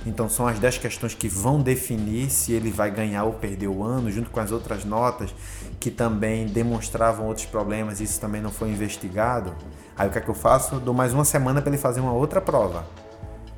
Então 0.05 0.27
são 0.27 0.45
as 0.45 0.59
10 0.59 0.79
questões 0.79 1.13
que 1.13 1.29
vão 1.29 1.61
definir 1.61 2.29
se 2.29 2.51
ele 2.51 2.69
vai 2.69 2.91
ganhar 2.91 3.23
ou 3.23 3.33
perder 3.33 3.67
o 3.67 3.83
ano, 3.83 4.11
junto 4.11 4.29
com 4.29 4.39
as 4.39 4.51
outras 4.51 4.83
notas 4.83 5.33
que 5.79 5.91
também 5.91 6.45
demonstravam 6.45 7.27
outros 7.27 7.45
problemas, 7.45 7.99
isso 7.99 8.19
também 8.19 8.41
não 8.41 8.51
foi 8.51 8.69
investigado. 8.69 9.53
Aí 9.97 10.07
o 10.07 10.11
que 10.11 10.17
é 10.17 10.21
que 10.21 10.29
eu 10.29 10.33
faço? 10.33 10.79
dou 10.79 10.93
mais 10.93 11.13
uma 11.13 11.25
semana 11.25 11.61
para 11.61 11.69
ele 11.69 11.77
fazer 11.77 11.99
uma 11.99 12.13
outra 12.13 12.39
prova. 12.39 12.85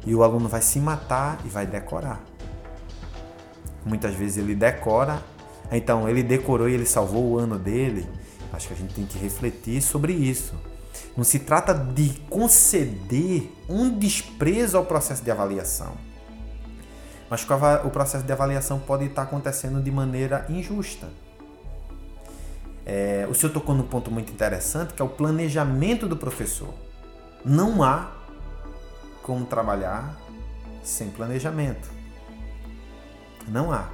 E 0.06 0.16
o 0.16 0.24
aluno 0.24 0.50
vai 0.50 0.62
se 0.62 0.80
matar 0.80 1.40
e 1.46 1.50
vai 1.50 1.68
decorar. 1.68 2.20
Muitas 3.86 4.16
vezes 4.16 4.38
ele 4.38 4.56
decora, 4.56 5.22
então 5.72 6.08
ele 6.08 6.24
decorou 6.24 6.70
e 6.70 6.74
ele 6.74 6.86
salvou 6.86 7.24
o 7.32 7.38
ano 7.38 7.58
dele. 7.58 8.08
Acho 8.54 8.68
que 8.68 8.74
a 8.74 8.78
gente 8.78 8.94
tem 8.94 9.06
que 9.06 9.18
refletir 9.18 9.82
sobre 9.82 10.14
isso. 10.14 10.54
Não 11.16 11.24
se 11.24 11.40
trata 11.40 11.74
de 11.74 12.10
conceder 12.30 13.52
um 13.70 13.90
desprezo 13.98 14.78
ao 14.78 14.86
processo 14.86 15.24
de 15.24 15.32
avaliação. 15.32 15.94
Mas 17.30 17.44
que 17.44 17.52
o 17.54 17.90
processo 17.90 18.24
de 18.24 18.32
avaliação 18.32 18.80
pode 18.80 19.06
estar 19.06 19.24
acontecendo 19.24 19.82
de 19.82 19.92
maneira 19.92 20.46
injusta. 20.50 21.08
É, 22.86 23.28
o 23.30 23.34
senhor 23.34 23.52
tocou 23.52 23.74
num 23.74 23.88
ponto 23.88 24.12
muito 24.12 24.32
interessante 24.32 24.94
que 24.94 25.02
é 25.02 25.06
o 25.06 25.10
planejamento 25.10 26.08
do 26.08 26.16
professor. 26.16 26.74
Não 27.44 27.82
há 27.82 28.12
como 29.24 29.46
trabalhar 29.46 30.16
sem 30.84 31.10
planejamento. 31.10 31.90
Não 33.48 33.72
há. 33.72 33.90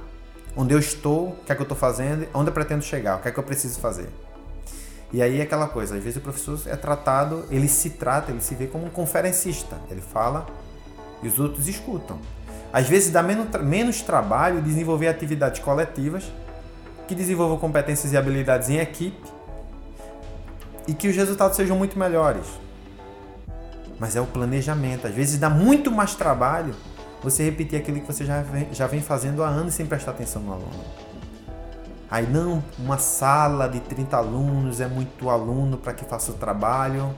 Onde 0.56 0.74
eu 0.74 0.78
estou, 0.78 1.28
o 1.28 1.36
que 1.44 1.52
é 1.52 1.54
que 1.54 1.60
eu 1.60 1.64
estou 1.64 1.76
fazendo, 1.76 2.26
onde 2.34 2.50
eu 2.50 2.52
pretendo 2.54 2.82
chegar, 2.82 3.16
o 3.16 3.22
que 3.22 3.28
é 3.28 3.32
que 3.32 3.38
eu 3.38 3.42
preciso 3.42 3.80
fazer. 3.80 4.08
E 5.12 5.22
aí 5.22 5.40
é 5.40 5.42
aquela 5.42 5.68
coisa, 5.68 5.96
às 5.96 6.02
vezes 6.02 6.18
o 6.18 6.20
professor 6.20 6.60
é 6.66 6.76
tratado, 6.76 7.44
ele 7.50 7.68
se 7.68 7.90
trata, 7.90 8.30
ele 8.30 8.40
se 8.40 8.54
vê 8.54 8.66
como 8.66 8.86
um 8.86 8.90
conferencista. 8.90 9.78
Ele 9.90 10.00
fala 10.00 10.46
e 11.22 11.28
os 11.28 11.38
outros 11.38 11.68
escutam. 11.68 12.18
Às 12.72 12.88
vezes 12.88 13.10
dá 13.10 13.22
menos, 13.22 13.46
menos 13.62 14.00
trabalho 14.00 14.62
desenvolver 14.62 15.08
atividades 15.08 15.60
coletivas 15.60 16.32
que 17.06 17.14
desenvolvam 17.14 17.58
competências 17.58 18.12
e 18.12 18.16
habilidades 18.16 18.70
em 18.70 18.78
equipe 18.78 19.30
e 20.88 20.94
que 20.94 21.08
os 21.08 21.16
resultados 21.16 21.56
sejam 21.56 21.76
muito 21.76 21.98
melhores 21.98 22.46
mas 24.02 24.16
é 24.16 24.20
o 24.20 24.26
planejamento. 24.26 25.06
Às 25.06 25.14
vezes 25.14 25.38
dá 25.38 25.48
muito 25.48 25.88
mais 25.88 26.16
trabalho 26.16 26.74
você 27.22 27.44
repetir 27.44 27.78
aquilo 27.78 28.00
que 28.00 28.06
você 28.06 28.24
já 28.24 28.42
vem, 28.42 28.68
já 28.72 28.86
vem 28.86 29.00
fazendo 29.00 29.42
há 29.42 29.48
anos 29.48 29.74
sem 29.74 29.86
prestar 29.86 30.10
atenção 30.10 30.42
no 30.42 30.52
aluno. 30.52 30.84
Aí 32.10 32.26
não, 32.26 32.62
uma 32.78 32.98
sala 32.98 33.66
de 33.66 33.80
30 33.80 34.16
alunos 34.16 34.80
é 34.80 34.86
muito 34.86 35.30
aluno 35.30 35.78
para 35.78 35.94
que 35.94 36.04
faça 36.04 36.30
o 36.30 36.34
trabalho. 36.34 37.14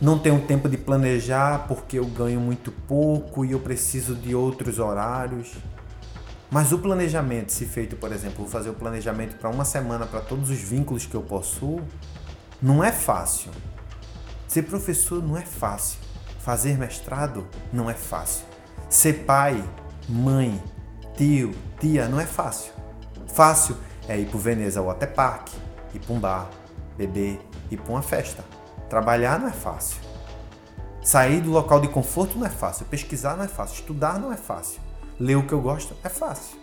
Não 0.00 0.18
tenho 0.18 0.40
tempo 0.42 0.68
de 0.68 0.76
planejar 0.76 1.66
porque 1.66 1.98
eu 1.98 2.06
ganho 2.06 2.40
muito 2.40 2.70
pouco 2.70 3.44
e 3.44 3.52
eu 3.52 3.58
preciso 3.58 4.14
de 4.14 4.34
outros 4.34 4.78
horários. 4.78 5.54
Mas 6.50 6.70
o 6.70 6.78
planejamento, 6.78 7.50
se 7.50 7.64
feito, 7.64 7.96
por 7.96 8.12
exemplo, 8.12 8.38
vou 8.38 8.48
fazer 8.48 8.70
o 8.70 8.74
planejamento 8.74 9.36
para 9.36 9.48
uma 9.48 9.64
semana 9.64 10.06
para 10.06 10.20
todos 10.20 10.50
os 10.50 10.58
vínculos 10.58 11.06
que 11.06 11.14
eu 11.14 11.22
possuo, 11.22 11.80
não 12.60 12.84
é 12.84 12.92
fácil. 12.92 13.50
Ser 14.46 14.62
professor 14.64 15.22
não 15.22 15.36
é 15.36 15.42
fácil. 15.42 15.98
Fazer 16.42 16.76
mestrado 16.76 17.46
não 17.72 17.88
é 17.88 17.94
fácil. 17.94 18.44
Ser 18.88 19.24
pai, 19.24 19.62
mãe, 20.08 20.60
tio, 21.16 21.54
tia, 21.78 22.08
não 22.08 22.18
é 22.18 22.26
fácil. 22.26 22.72
Fácil 23.28 23.76
é 24.08 24.18
ir 24.18 24.26
pro 24.26 24.40
Veneza 24.40 24.82
Water 24.82 25.14
Park, 25.14 25.50
ir 25.94 26.00
pra 26.00 26.12
um 26.12 26.18
bar, 26.18 26.50
beber, 26.96 27.40
ir 27.70 27.76
pra 27.76 27.92
uma 27.92 28.02
festa. 28.02 28.44
Trabalhar 28.90 29.38
não 29.38 29.46
é 29.46 29.52
fácil. 29.52 30.00
Sair 31.00 31.40
do 31.40 31.50
local 31.50 31.80
de 31.80 31.86
conforto 31.86 32.36
não 32.36 32.46
é 32.46 32.50
fácil. 32.50 32.86
Pesquisar 32.86 33.36
não 33.36 33.44
é 33.44 33.48
fácil. 33.48 33.76
Estudar 33.76 34.18
não 34.18 34.32
é 34.32 34.36
fácil. 34.36 34.80
Ler 35.20 35.36
o 35.36 35.46
que 35.46 35.52
eu 35.52 35.60
gosto 35.60 35.96
é 36.02 36.08
fácil. 36.08 36.58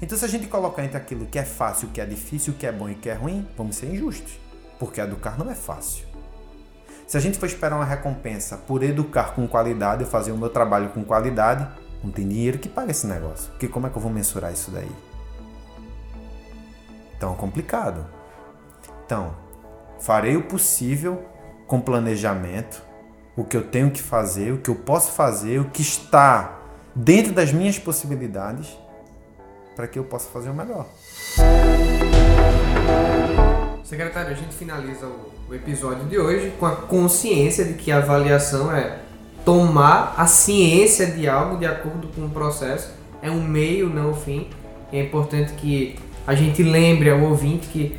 Então, 0.00 0.16
se 0.16 0.24
a 0.24 0.28
gente 0.28 0.46
colocar 0.46 0.84
entre 0.84 0.96
aquilo 0.96 1.26
que 1.26 1.38
é 1.38 1.44
fácil, 1.44 1.88
o 1.88 1.90
que 1.90 2.00
é 2.00 2.06
difícil, 2.06 2.52
o 2.52 2.56
que 2.56 2.66
é 2.66 2.70
bom 2.70 2.88
e 2.88 2.92
o 2.92 2.98
que 2.98 3.10
é 3.10 3.14
ruim, 3.14 3.46
vamos 3.56 3.74
ser 3.74 3.92
injustos. 3.92 4.38
Porque 4.78 5.00
educar 5.00 5.36
não 5.36 5.50
é 5.50 5.54
fácil. 5.56 6.07
Se 7.08 7.16
a 7.16 7.20
gente 7.20 7.38
for 7.38 7.46
esperar 7.46 7.74
uma 7.74 7.86
recompensa 7.86 8.58
por 8.58 8.82
educar 8.82 9.34
com 9.34 9.48
qualidade, 9.48 10.02
eu 10.02 10.06
fazer 10.06 10.30
o 10.30 10.36
meu 10.36 10.50
trabalho 10.50 10.90
com 10.90 11.02
qualidade, 11.02 11.66
não 12.04 12.10
tem 12.10 12.28
dinheiro 12.28 12.58
que 12.58 12.68
pague 12.68 12.90
esse 12.90 13.06
negócio. 13.06 13.50
Porque 13.52 13.66
como 13.66 13.86
é 13.86 13.90
que 13.90 13.96
eu 13.96 14.02
vou 14.02 14.12
mensurar 14.12 14.52
isso 14.52 14.70
daí? 14.70 14.90
Então 17.16 17.32
é 17.32 17.36
complicado. 17.36 18.04
Então, 19.06 19.34
farei 19.98 20.36
o 20.36 20.42
possível 20.42 21.24
com 21.66 21.80
planejamento, 21.80 22.82
o 23.34 23.42
que 23.42 23.56
eu 23.56 23.66
tenho 23.66 23.90
que 23.90 24.02
fazer, 24.02 24.52
o 24.52 24.58
que 24.58 24.68
eu 24.68 24.74
posso 24.74 25.12
fazer, 25.12 25.58
o 25.60 25.70
que 25.70 25.80
está 25.80 26.58
dentro 26.94 27.32
das 27.32 27.50
minhas 27.50 27.78
possibilidades, 27.78 28.78
para 29.74 29.88
que 29.88 29.98
eu 29.98 30.04
possa 30.04 30.28
fazer 30.28 30.50
o 30.50 30.54
melhor. 30.54 30.86
Secretário, 33.88 34.32
a 34.32 34.34
gente 34.34 34.54
finaliza 34.54 35.06
o 35.48 35.54
episódio 35.54 36.04
de 36.04 36.18
hoje 36.18 36.52
com 36.60 36.66
a 36.66 36.76
consciência 36.76 37.64
de 37.64 37.72
que 37.72 37.90
a 37.90 37.96
avaliação 37.96 38.70
é 38.70 38.98
tomar 39.46 40.12
a 40.18 40.26
ciência 40.26 41.06
de 41.06 41.26
algo 41.26 41.56
de 41.56 41.64
acordo 41.64 42.06
com 42.08 42.26
o 42.26 42.28
processo, 42.28 42.90
é 43.22 43.30
um 43.30 43.40
meio, 43.40 43.88
não 43.88 44.10
o 44.10 44.14
fim. 44.14 44.46
É 44.92 45.00
importante 45.00 45.54
que 45.54 45.96
a 46.26 46.34
gente 46.34 46.62
lembre 46.62 47.08
ao 47.08 47.18
ouvinte 47.22 47.66
que 47.68 47.96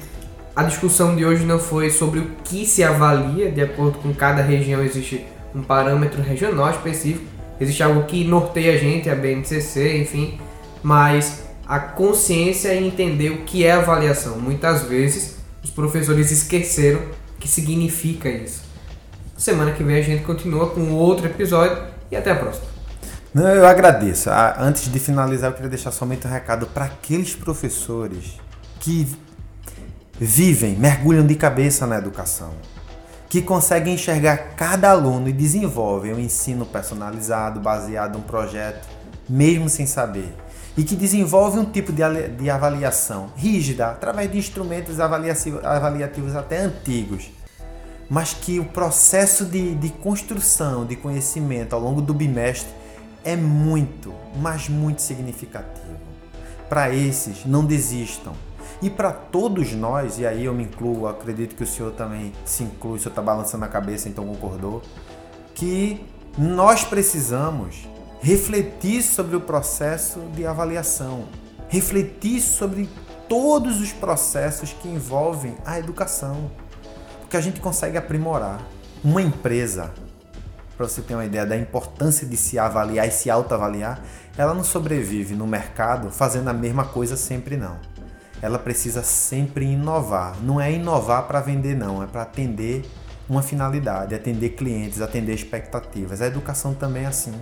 a 0.55 0.61
discussão 0.61 1.15
de 1.15 1.25
hoje 1.25 1.43
não 1.43 1.57
foi 1.57 1.89
sobre 1.89 2.19
o 2.19 2.27
que 2.43 2.67
se 2.67 2.83
avalia, 2.83 3.51
de 3.51 3.61
acordo 3.61 3.97
com 3.97 4.13
cada 4.13 4.43
região 4.43 4.83
existe 4.83 5.25
um 5.55 5.63
parâmetro 5.63 6.21
regional 6.21 6.69
específico, 6.69 7.25
existe 7.59 7.81
algo 7.81 8.03
que 8.03 8.23
norteia 8.23 8.75
a 8.75 8.77
gente, 8.77 9.09
a 9.09 9.15
BNCC, 9.15 9.97
enfim, 9.97 10.39
mas 10.83 11.45
a 11.67 11.79
consciência 11.79 12.75
e 12.75 12.85
entender 12.85 13.31
o 13.31 13.37
que 13.37 13.65
é 13.65 13.71
avaliação. 13.71 14.37
Muitas 14.37 14.83
vezes 14.83 15.38
os 15.63 15.69
professores 15.69 16.31
esqueceram 16.31 17.01
o 17.01 17.39
que 17.39 17.47
significa 17.47 18.29
isso. 18.29 18.63
Semana 19.37 19.71
que 19.71 19.83
vem 19.83 19.95
a 19.95 20.01
gente 20.01 20.23
continua 20.23 20.69
com 20.69 20.91
outro 20.91 21.25
episódio 21.25 21.81
e 22.11 22.15
até 22.15 22.31
a 22.31 22.35
próxima. 22.35 22.67
Não, 23.33 23.47
eu 23.47 23.65
agradeço. 23.65 24.29
Ah, 24.29 24.55
antes 24.59 24.91
de 24.91 24.99
finalizar, 24.99 25.51
eu 25.51 25.53
queria 25.53 25.69
deixar 25.69 25.91
somente 25.91 26.25
um 26.25 26.29
recado 26.29 26.65
para 26.67 26.85
aqueles 26.85 27.35
professores 27.35 28.39
que 28.79 29.07
vivem, 30.19 30.75
mergulham 30.75 31.25
de 31.25 31.35
cabeça 31.35 31.87
na 31.87 31.97
educação, 31.97 32.51
que 33.29 33.41
conseguem 33.41 33.93
enxergar 33.93 34.55
cada 34.55 34.89
aluno 34.89 35.29
e 35.29 35.33
desenvolvem 35.33 36.13
um 36.13 36.19
ensino 36.19 36.65
personalizado, 36.65 37.59
baseado 37.59 38.17
em 38.17 38.19
um 38.19 38.23
projeto, 38.23 38.87
mesmo 39.29 39.69
sem 39.69 39.85
saber, 39.85 40.33
e 40.79 40.83
que 40.85 40.95
desenvolvem 40.95 41.59
um 41.59 41.65
tipo 41.65 41.91
de 41.91 42.49
avaliação 42.49 43.33
rígida, 43.35 43.87
através 43.87 44.31
de 44.31 44.37
instrumentos 44.37 44.97
avaliativos 44.97 46.37
até 46.37 46.59
antigos, 46.59 47.29
mas 48.09 48.33
que 48.33 48.61
o 48.61 48.63
processo 48.63 49.43
de, 49.43 49.75
de 49.75 49.89
construção 49.89 50.85
de 50.85 50.95
conhecimento 50.95 51.75
ao 51.75 51.81
longo 51.81 52.01
do 52.01 52.13
bimestre 52.13 52.71
é 53.25 53.35
muito, 53.35 54.13
mas 54.37 54.69
muito 54.69 55.01
significativo. 55.01 55.97
Para 56.69 56.89
esses, 56.95 57.45
não 57.45 57.65
desistam 57.65 58.31
e 58.81 58.89
para 58.89 59.11
todos 59.11 59.73
nós, 59.73 60.17
e 60.17 60.25
aí 60.25 60.45
eu 60.45 60.53
me 60.53 60.63
incluo, 60.63 61.07
acredito 61.07 61.55
que 61.55 61.63
o 61.63 61.67
senhor 61.67 61.91
também 61.91 62.31
se 62.45 62.63
inclui, 62.63 62.95
o 62.95 62.99
senhor 62.99 63.09
está 63.09 63.21
balançando 63.21 63.65
a 63.65 63.67
cabeça, 63.67 64.07
então 64.07 64.25
concordou, 64.25 64.81
que 65.53 66.01
nós 66.37 66.85
precisamos 66.85 67.88
refletir 68.21 69.01
sobre 69.01 69.35
o 69.35 69.41
processo 69.41 70.19
de 70.35 70.45
avaliação, 70.45 71.27
refletir 71.67 72.41
sobre 72.41 72.89
todos 73.27 73.79
os 73.79 73.91
processos 73.91 74.73
que 74.73 74.87
envolvem 74.87 75.55
a 75.65 75.79
educação, 75.79 76.51
porque 77.19 77.37
a 77.37 77.41
gente 77.41 77.59
consegue 77.59 77.97
aprimorar. 77.97 78.61
Uma 79.03 79.21
empresa, 79.21 79.93
para 80.75 80.87
você 80.87 81.01
ter 81.01 81.13
uma 81.13 81.25
ideia 81.25 81.45
da 81.45 81.55
importância 81.55 82.27
de 82.27 82.35
se 82.35 82.59
avaliar 82.59 83.07
e 83.07 83.11
se 83.11 83.29
autoavaliar, 83.29 84.01
ela 84.37 84.53
não 84.53 84.63
sobrevive 84.63 85.35
no 85.35 85.47
mercado 85.47 86.11
fazendo 86.11 86.49
a 86.49 86.53
mesma 86.53 86.83
coisa 86.85 87.15
sempre 87.15 87.55
não 87.55 87.77
ela 88.41 88.57
precisa 88.57 89.03
sempre 89.03 89.65
inovar. 89.65 90.35
Não 90.41 90.59
é 90.59 90.71
inovar 90.71 91.27
para 91.27 91.41
vender, 91.41 91.75
não, 91.75 92.01
é 92.01 92.07
para 92.07 92.21
atender 92.21 92.85
uma 93.27 93.41
finalidade, 93.41 94.15
atender 94.15 94.49
clientes, 94.51 95.01
atender 95.01 95.33
expectativas. 95.33 96.21
A 96.21 96.27
educação 96.27 96.73
também 96.73 97.03
é 97.03 97.07
assim. 97.07 97.33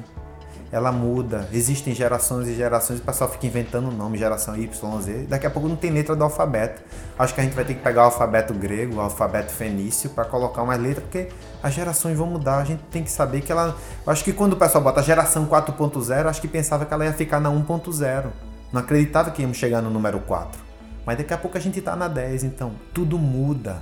Ela 0.69 0.91
muda, 0.91 1.47
existem 1.53 1.95
gerações 1.95 2.47
e 2.47 2.53
gerações, 2.53 2.99
o 2.99 3.01
pessoal 3.01 3.30
fica 3.30 3.47
inventando 3.47 3.89
nome, 3.89 4.17
geração 4.17 4.56
Y, 4.58 5.01
Z. 5.01 5.25
Daqui 5.30 5.47
a 5.47 5.49
pouco 5.49 5.69
não 5.69 5.77
tem 5.77 5.91
letra 5.91 6.13
do 6.13 6.23
alfabeto. 6.23 6.82
Acho 7.17 7.34
que 7.34 7.39
a 7.39 7.43
gente 7.43 7.53
vai 7.53 7.63
ter 7.63 7.75
que 7.75 7.82
pegar 7.82 8.01
o 8.01 8.06
alfabeto 8.06 8.53
grego, 8.53 8.97
o 8.97 8.99
alfabeto 8.99 9.51
fenício, 9.51 10.10
para 10.10 10.25
colocar 10.25 10.63
uma 10.63 10.75
letra, 10.75 11.01
porque 11.01 11.30
as 11.63 11.73
gerações 11.73 12.17
vão 12.17 12.27
mudar. 12.27 12.58
A 12.58 12.65
gente 12.65 12.84
tem 12.91 13.01
que 13.01 13.12
saber 13.12 13.41
que 13.41 13.51
ela. 13.51 13.77
Acho 14.06 14.23
que 14.23 14.34
quando 14.34 14.53
o 14.53 14.58
pessoal 14.58 14.84
bota 14.84 15.01
geração 15.01 15.45
4.0, 15.45 16.25
acho 16.25 16.41
que 16.41 16.47
pensava 16.49 16.86
que 16.86 16.93
ela 16.93 17.06
ia 17.06 17.13
ficar 17.13 17.39
na 17.39 17.49
1.0. 17.49 18.25
Não 18.73 18.82
acreditava 18.82 19.32
que 19.32 19.41
íamos 19.41 19.56
chegar 19.56 19.82
no 19.82 19.89
número 19.89 20.19
4. 20.19 20.60
Mas 21.06 21.17
daqui 21.17 21.34
a 21.34 21.38
pouco 21.38 21.58
a 21.58 21.62
gente 21.62 21.80
está 21.80 21.95
na 21.95 22.10
10, 22.10 22.43
então 22.43 22.73
tudo 22.93 23.17
muda. 23.17 23.82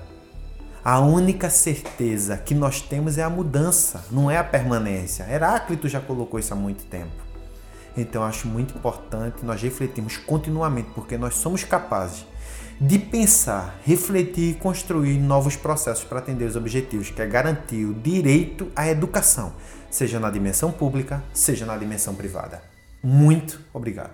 A 0.86 1.00
única 1.00 1.50
certeza 1.50 2.38
que 2.38 2.54
nós 2.54 2.80
temos 2.80 3.18
é 3.18 3.24
a 3.24 3.30
mudança, 3.30 4.06
não 4.12 4.30
é 4.30 4.38
a 4.38 4.44
permanência. 4.44 5.26
Heráclito 5.28 5.90
já 5.90 6.00
colocou 6.00 6.40
isso 6.40 6.54
há 6.54 6.56
muito 6.56 6.86
tempo. 6.86 7.26
Então 7.98 8.22
acho 8.22 8.48
muito 8.48 8.78
importante 8.78 9.44
nós 9.44 9.60
refletirmos 9.64 10.18
continuamente, 10.18 10.92
porque 10.94 11.18
nós 11.18 11.38
somos 11.38 11.64
capazes 11.64 12.24
de 12.80 13.00
pensar, 13.00 13.80
refletir 13.84 14.52
e 14.52 14.54
construir 14.54 15.18
novos 15.18 15.56
processos 15.56 16.04
para 16.04 16.20
atender 16.20 16.46
os 16.46 16.56
objetivos, 16.56 17.10
que 17.10 17.20
é 17.20 17.26
garantir 17.26 17.84
o 17.84 17.94
direito 17.96 18.72
à 18.76 18.88
educação, 18.88 19.54
seja 19.90 20.20
na 20.20 20.30
dimensão 20.30 20.72
pública, 20.72 21.24
seja 21.34 21.66
na 21.66 21.76
dimensão 21.78 22.14
privada. 22.14 22.62
Muito 23.02 23.60
obrigado. 23.74 24.14